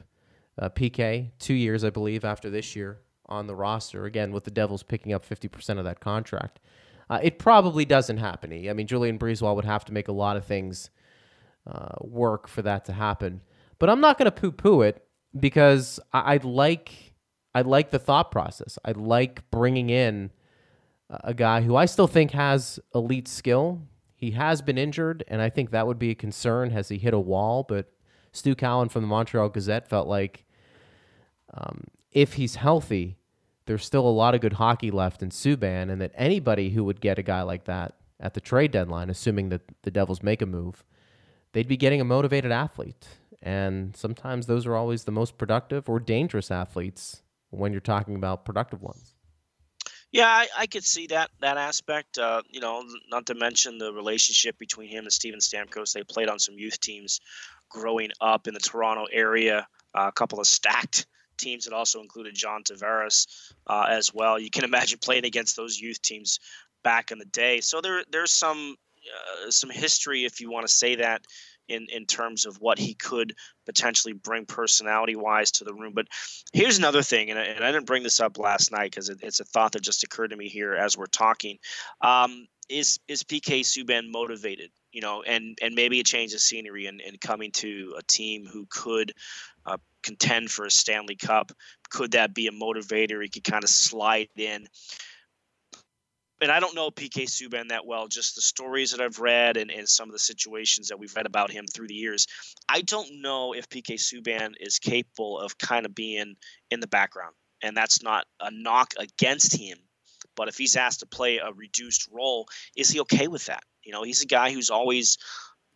[0.59, 4.05] uh, PK two years, I believe, after this year on the roster.
[4.05, 6.59] Again, with the Devils picking up fifty percent of that contract,
[7.09, 8.51] uh, it probably doesn't happen.
[8.51, 10.89] I mean, Julien BriseBois would have to make a lot of things
[11.65, 13.41] uh, work for that to happen.
[13.77, 15.05] But I'm not going to poo-poo it
[15.37, 17.13] because I, I like
[17.53, 18.77] I like the thought process.
[18.85, 20.31] I like bringing in
[21.09, 23.81] a guy who I still think has elite skill.
[24.15, 26.71] He has been injured, and I think that would be a concern.
[26.71, 27.63] Has he hit a wall?
[27.67, 27.91] But
[28.31, 30.45] Stu Cowan from the Montreal Gazette felt like
[31.53, 33.17] um, if he's healthy,
[33.65, 37.01] there's still a lot of good hockey left in Subban, and that anybody who would
[37.01, 40.45] get a guy like that at the trade deadline, assuming that the Devils make a
[40.45, 40.83] move,
[41.53, 43.07] they'd be getting a motivated athlete.
[43.41, 48.45] And sometimes those are always the most productive or dangerous athletes when you're talking about
[48.45, 49.15] productive ones.
[50.11, 52.17] Yeah, I, I could see that that aspect.
[52.17, 55.93] Uh, you know, not to mention the relationship between him and Steven Stamkos.
[55.93, 57.19] They played on some youth teams
[57.69, 59.67] growing up in the Toronto area.
[59.95, 61.05] Uh, a couple of stacked
[61.37, 63.27] teams that also included John Tavares
[63.67, 64.39] uh, as well.
[64.39, 66.39] You can imagine playing against those youth teams
[66.83, 67.61] back in the day.
[67.61, 68.75] So there there's some
[69.45, 71.21] uh, some history, if you want to say that,
[71.69, 75.93] in in terms of what he could potentially bring personality wise to the room.
[75.93, 76.07] But
[76.53, 79.19] here's another thing, and I, and I didn't bring this up last night because it,
[79.21, 81.59] it's a thought that just occurred to me here as we're talking.
[82.01, 84.71] Um, is is PK Subban motivated?
[84.91, 88.45] You know, and and maybe a change of scenery and, and coming to a team
[88.45, 89.13] who could
[89.65, 91.51] uh, contend for a Stanley Cup.
[91.89, 93.21] Could that be a motivator?
[93.21, 94.67] He could kind of slide in
[96.41, 99.69] and I don't know PK Subban that well, just the stories that I've read and,
[99.69, 102.27] and some of the situations that we've read about him through the years.
[102.67, 106.35] I don't know if PK Subban is capable of kind of being
[106.71, 107.35] in the background.
[107.61, 109.77] And that's not a knock against him.
[110.35, 113.63] But if he's asked to play a reduced role, is he okay with that?
[113.83, 115.17] You know, he's a guy who's always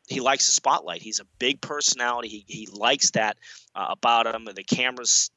[0.08, 1.02] he likes the spotlight.
[1.02, 2.28] He's a big personality.
[2.28, 3.38] He, he likes that
[3.76, 4.46] uh, about him.
[4.54, 5.32] The cameras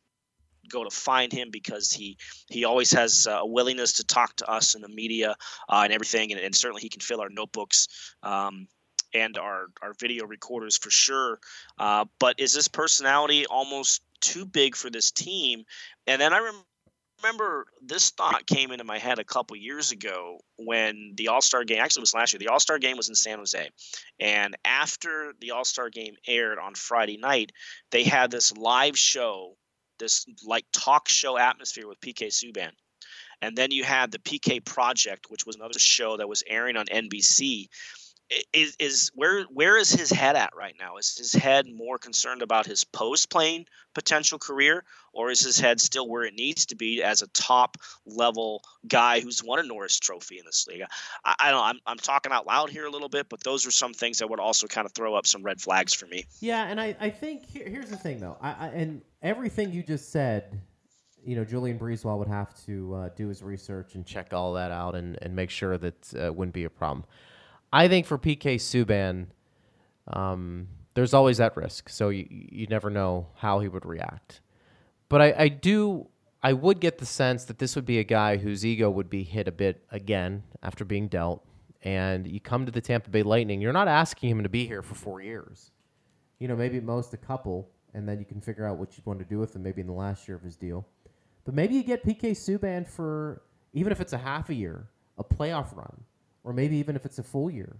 [0.66, 2.16] go to find him because he
[2.48, 5.36] he always has a willingness to talk to us in the media
[5.68, 7.88] uh, and everything, and, and, certainly he can fill our notebooks.
[8.22, 8.68] Um,
[9.14, 11.38] and our, our video recorders for sure.
[11.78, 15.64] Uh, but is this personality almost too big for this team?
[16.06, 16.64] And then I rem-
[17.22, 21.64] remember this thought came into my head a couple years ago when the All Star
[21.64, 22.38] game actually was last year.
[22.38, 23.70] The All Star game was in San Jose,
[24.20, 27.52] and after the All Star game aired on Friday night,
[27.90, 29.56] they had this live show
[29.98, 32.70] this like talk show atmosphere with PK Subban.
[33.42, 36.86] And then you had the PK Project, which was another show that was airing on
[36.86, 37.68] NBC.
[38.52, 40.96] Is, is where where is his head at right now?
[40.96, 45.80] Is his head more concerned about his post playing potential career, or is his head
[45.80, 50.00] still where it needs to be as a top level guy who's won a Norris
[50.00, 50.82] Trophy in this league?
[51.24, 51.62] I, I don't.
[51.62, 54.28] I'm I'm talking out loud here a little bit, but those are some things that
[54.28, 56.26] would also kind of throw up some red flags for me.
[56.40, 58.36] Yeah, and I I think here, here's the thing though.
[58.40, 60.60] I, I and everything you just said
[61.26, 64.70] you know, Julien BriseBois would have to uh, do his research and check all that
[64.70, 67.04] out and, and make sure that uh, wouldn't be a problem.
[67.76, 69.26] I think for PK Subban,
[70.08, 71.90] um, there's always that risk.
[71.90, 74.40] So you, you never know how he would react.
[75.10, 76.08] But I, I do,
[76.42, 79.24] I would get the sense that this would be a guy whose ego would be
[79.24, 81.46] hit a bit again after being dealt.
[81.82, 84.80] And you come to the Tampa Bay Lightning, you're not asking him to be here
[84.80, 85.70] for four years.
[86.38, 89.18] You know, maybe most a couple and then you can figure out what you want
[89.18, 90.86] to do with him maybe in the last year of his deal.
[91.44, 93.42] But maybe you get PK Subban for
[93.74, 96.04] even if it's a half a year, a playoff run,
[96.46, 97.76] or maybe even if it's a full year,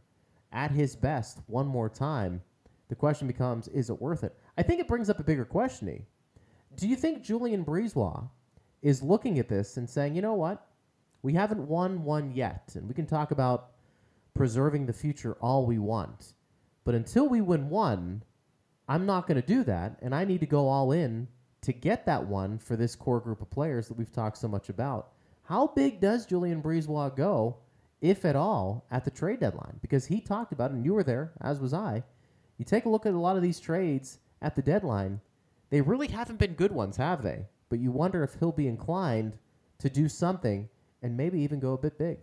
[0.52, 2.42] at his best one more time.
[2.88, 4.36] The question becomes, is it worth it?
[4.58, 6.04] I think it brings up a bigger question.
[6.76, 8.28] Do you think Julien BriseBois
[8.82, 10.66] is looking at this and saying, you know what?
[11.22, 13.70] We haven't won one yet, and we can talk about
[14.34, 16.34] preserving the future all we want.
[16.84, 18.22] But until we win one,
[18.88, 21.28] I'm not going to do that, and I need to go all in
[21.62, 24.68] to get that one for this core group of players that we've talked so much
[24.68, 25.12] about.
[25.44, 27.58] How big does Julien BriseBois go,
[28.00, 29.78] if at all, at the trade deadline?
[29.80, 32.02] Because he talked about it, and you were there, as was I.
[32.58, 35.20] You take a look at a lot of these trades at the deadline,
[35.70, 37.46] they really haven't been good ones, have they?
[37.68, 39.36] But you wonder if he'll be inclined
[39.78, 40.68] to do something
[41.02, 42.18] and maybe even go a bit big.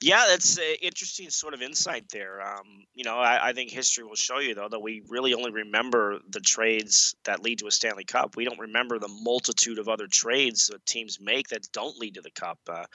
[0.00, 2.42] Yeah, that's an interesting sort of insight there.
[2.42, 5.52] Um, you know, I, I, think history will show you, though, that we really only
[5.52, 8.34] remember the trades that lead to a Stanley Cup.
[8.34, 12.20] We don't remember the multitude of other trades that teams make that don't lead to
[12.20, 12.58] the Cup.
[12.68, 12.86] Uh,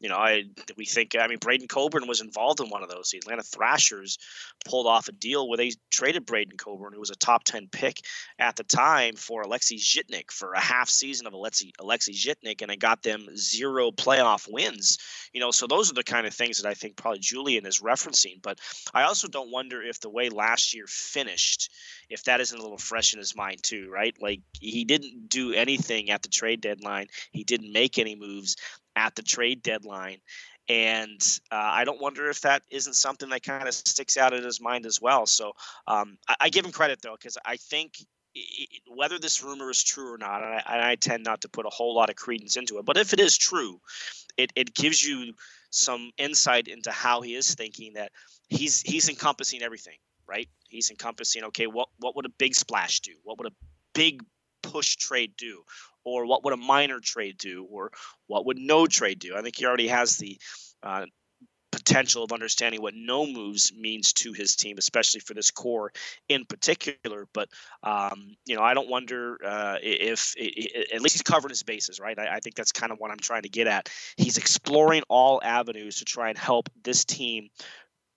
[0.00, 0.44] you know, I
[0.76, 3.10] we think I mean Braydon Coburn was involved in one of those.
[3.10, 4.18] The Atlanta Thrashers
[4.66, 8.00] pulled off a deal where they traded Braydon Coburn, who was a top ten pick
[8.38, 12.70] at the time, for Alexei Zhitnik for a half season of Alexei Alexei Zhitnik, and
[12.70, 14.98] it got them zero playoff wins.
[15.32, 17.80] You know, so those are the kind of things that I think probably Julien is
[17.80, 18.42] referencing.
[18.42, 18.60] But
[18.92, 21.72] I also don't wonder if the way last year finished,
[22.10, 24.14] if that isn't a little fresh in his mind too, right?
[24.20, 27.06] Like he didn't do anything at the trade deadline.
[27.32, 28.56] He didn't make any moves
[28.96, 30.18] at the trade deadline.
[30.68, 31.20] And
[31.52, 34.60] uh, I don't wonder if that isn't something that kind of sticks out in his
[34.60, 35.26] mind as well.
[35.26, 35.52] So
[35.86, 37.98] um, I, I, give him credit though, because I think
[38.88, 41.66] whether this rumor is true or not, and I, and I, tend not to put
[41.66, 43.80] a whole lot of credence into it, but if it is true,
[44.36, 45.34] it, it gives you
[45.70, 48.10] some insight into how he is thinking that
[48.48, 50.48] he's he's encompassing everything, right?
[50.68, 53.12] He's encompassing okay, what what would a big splash do?
[53.22, 53.54] What would a
[53.94, 54.22] big
[54.62, 55.62] push trade do?
[56.06, 57.90] Or what would a minor trade do, or
[58.28, 59.36] what would no trade do?
[59.36, 60.38] I think he already has the
[60.82, 61.04] uh,
[61.72, 65.92] potential of understanding what no moves means to his team, especially for this core
[66.28, 67.26] in particular.
[67.34, 67.48] But
[67.82, 71.98] um, you know, I don't wonder uh, if, if, at least he's covering his bases,
[71.98, 72.18] right?
[72.18, 73.90] I, I, think that's kind of what I'm trying to get at.
[74.16, 77.48] He's exploring all avenues to try and help this team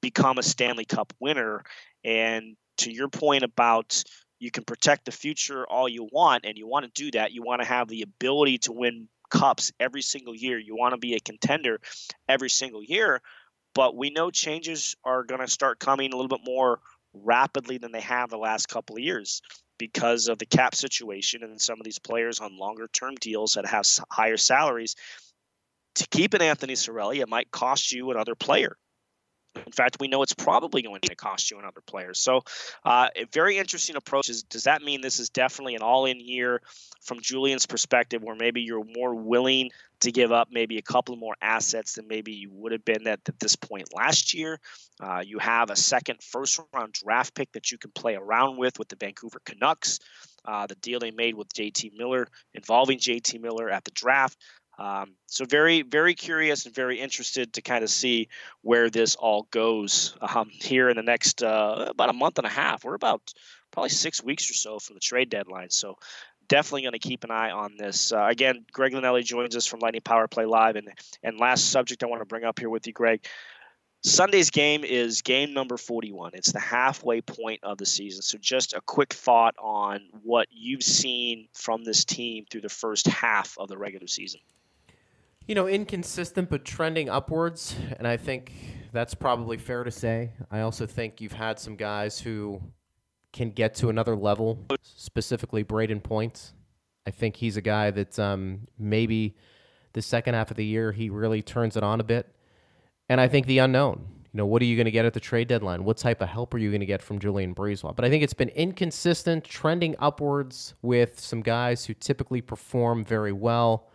[0.01, 1.63] become a Stanley Cup winner.
[2.03, 4.03] And to your point about
[4.39, 7.31] you can protect the future all you want, and you want to do that.
[7.31, 10.57] You want to have the ability to win cups every single year.
[10.57, 11.79] You want to be a contender
[12.27, 13.21] every single year.
[13.75, 16.79] But we know changes are going to start coming a little bit more
[17.13, 19.41] rapidly than they have the last couple of years
[19.77, 23.65] because of the cap situation and some of these players on longer term deals that
[23.65, 24.95] have higher salaries.
[25.95, 28.77] To keep an Anthony Cirelli, it might cost you another player.
[29.65, 32.19] In fact, we know it's probably going to cost you and other players.
[32.19, 32.41] So,
[32.85, 34.29] uh, a very interesting approach.
[34.29, 36.61] Is does that mean this is definitely an all-in year
[37.01, 41.35] from Julien's perspective, where maybe you're more willing to give up maybe a couple more
[41.41, 44.59] assets than maybe you would have been at, at this point last year?
[44.99, 48.87] Uh, you have a second first-round draft pick that you can play around with with
[48.89, 49.99] the Vancouver Canucks.
[50.45, 54.37] Uh, the deal they made with JT Miller involving JT Miller at the draft.
[54.79, 58.29] Um, so very, very curious and very interested to kind of see
[58.61, 62.49] where this all goes um, here in the next uh, about a month and a
[62.49, 62.85] half.
[62.85, 63.33] We're about
[63.71, 65.69] probably six weeks or so from the trade deadline.
[65.69, 65.97] So
[66.47, 68.13] definitely going to keep an eye on this.
[68.13, 70.77] Uh, again, Greg Linelli joins us from Lightning Power Play Live.
[70.77, 70.87] And,
[71.23, 73.25] and last subject I want to bring up here with you, Greg.
[74.01, 76.31] Sunday's game is game number 41.
[76.35, 78.21] It's the halfway point of the season.
[78.21, 83.07] So, just a quick thought on what you've seen from this team through the first
[83.07, 84.39] half of the regular season
[85.49, 88.53] you know, inconsistent but trending upwards, and I think
[88.93, 90.29] that's probably fair to say.
[90.51, 92.61] I also think you've had some guys who
[93.33, 96.53] can get to another level, specifically Brayden Point.
[97.07, 99.37] I think he's a guy that um, maybe
[99.93, 102.31] the second half of the year he really turns it on a bit.
[103.09, 104.05] And I think the unknown.
[104.31, 105.83] You know, what are you going to get at the trade deadline?
[105.83, 107.95] What type of help are you going to get from Julien BriseBois?
[107.95, 113.31] But I think it's been inconsistent, trending upwards with some guys who typically perform very
[113.31, 113.88] well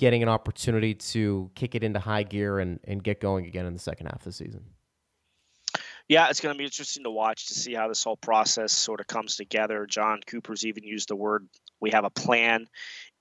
[0.00, 3.74] getting an opportunity to kick it into high gear and, and get going again in
[3.74, 4.64] the second half of the season.
[6.08, 9.00] Yeah, it's going to be interesting to watch to see how this whole process sort
[9.00, 9.84] of comes together.
[9.84, 11.46] Jon Cooper's even used the word
[11.80, 12.66] we have a plan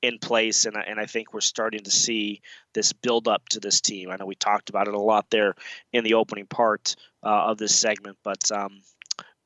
[0.02, 2.42] in place, and, and I think we're starting to see
[2.74, 4.10] this build up to this team.
[4.10, 5.56] I know we talked about it a lot there
[5.92, 8.80] in the opening part uh, of this segment, but um,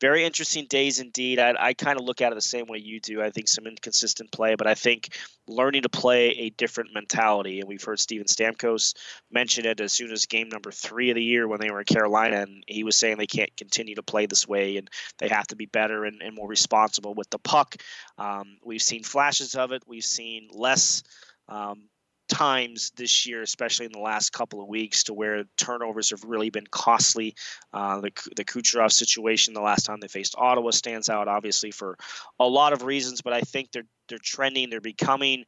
[0.03, 1.39] very interesting days indeed.
[1.39, 3.21] I, I kind of look at it the same way you do.
[3.21, 7.61] I think some inconsistent play, but I think learning to play a different mentality.
[7.61, 8.95] And we've heard Steven Stamkos
[9.31, 11.85] mention it as soon as game number three of the year when they were in
[11.85, 14.89] Carolina, and he was saying they can't continue to play this way and
[15.19, 17.77] they have to be better and, and more responsible with the puck.
[18.17, 19.83] Um, we've seen flashes of it.
[19.87, 21.03] We've seen less.
[21.47, 21.87] Um,
[22.29, 26.49] times this year, especially in the last couple of weeks, to where turnovers have really
[26.49, 27.35] been costly.
[27.73, 31.97] Uh, the the Kucherov situation, the last time they faced Ottawa, stands out obviously for
[32.39, 35.45] a lot of reasons, but I think they're they're trending, they're becoming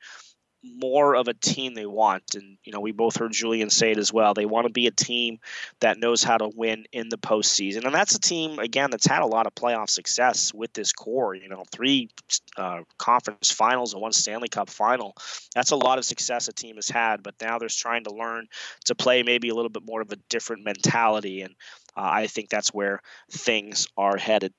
[0.65, 2.35] more of a team they want.
[2.35, 4.33] And, you know, we both heard Julien say it as well.
[4.33, 5.39] They want to be a team
[5.79, 7.85] that knows how to win in the postseason.
[7.85, 11.35] And that's a team, again, that's had a lot of playoff success with this core.
[11.35, 12.09] You know, three
[12.57, 15.15] uh, conference finals and one Stanley Cup final.
[15.53, 17.23] That's a lot of success a team has had.
[17.23, 18.47] But now they're trying to learn
[18.85, 21.41] to play maybe a little bit more of a different mentality.
[21.41, 21.55] And
[21.95, 23.01] uh, I think that's where
[23.31, 24.53] things are headed.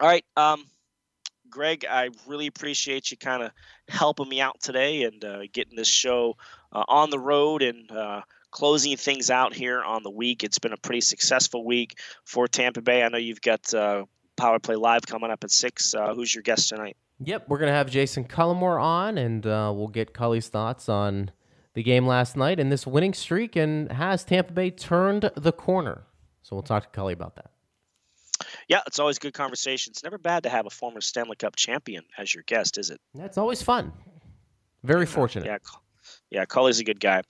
[0.00, 0.24] All right.
[0.36, 0.64] Um,
[1.50, 3.52] Greg, I really appreciate you kind of
[3.88, 6.36] helping me out today and uh, getting this show
[6.72, 10.44] uh, on the road and uh, closing things out here on the week.
[10.44, 13.02] It's been a pretty successful week for Tampa Bay.
[13.02, 14.04] I know you've got uh,
[14.36, 15.94] Power Play Live coming up at 6.
[15.94, 16.96] Uh, who's your guest tonight?
[17.20, 21.32] Yep, we're going to have Jassen Cullimore on, and uh, we'll get Cully's thoughts on
[21.74, 26.04] the game last night and this winning streak and has Tampa Bay turned the corner.
[26.42, 27.50] So we'll talk to Cully about that.
[28.68, 29.92] Yeah, it's always good conversation.
[29.92, 33.00] It's never bad to have a former Stanley Cup champion as your guest, is it?
[33.14, 33.92] That's always fun.
[34.84, 35.46] Very fortunate.
[35.46, 35.58] Yeah,
[36.30, 37.22] yeah, Cully's a good guy.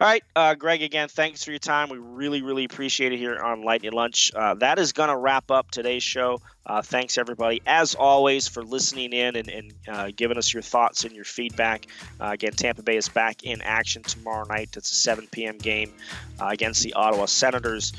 [0.00, 1.88] All right, uh, Greg, again, thanks for your time.
[1.88, 4.32] We really, really appreciate it here on Lightning Lunch.
[4.34, 6.40] Uh, that is going to wrap up today's show.
[6.66, 11.04] Uh, thanks, everybody, as always, for listening in and, and uh, giving us your thoughts
[11.04, 11.86] and your feedback.
[12.20, 14.70] Uh, again, Tampa Bay is back in action tomorrow night.
[14.76, 15.56] It's a 7 p.m.
[15.58, 15.92] game
[16.40, 17.92] uh, against the Ottawa Senators.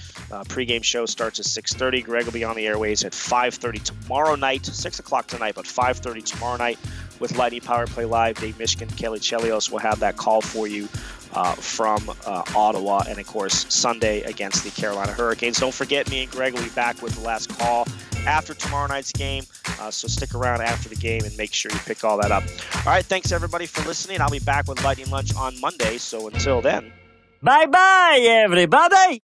[0.47, 2.03] pregame show starts at 6.30.
[2.03, 6.25] Greg will be on the airways at 5.30 tomorrow night, 6 o'clock tonight, but 5.30
[6.25, 6.77] tomorrow night
[7.21, 8.39] with Lightning Power Play Live.
[8.39, 10.89] Dave Mishkin, Kelly Chelios will have that call for you
[11.33, 15.59] uh, from uh, Ottawa, and of course Sunday against the Carolina Hurricanes.
[15.59, 17.87] Don't forget, me and Greg will be back with the last call
[18.25, 19.43] after tomorrow night's game.
[19.79, 22.43] Uh, so stick around after the game and make sure you pick all that up.
[22.85, 24.19] All right, thanks everybody for listening.
[24.21, 25.97] I'll be back with Lightning Lunch on Monday.
[25.97, 26.91] So until then,
[27.41, 29.19] bye bye everybody.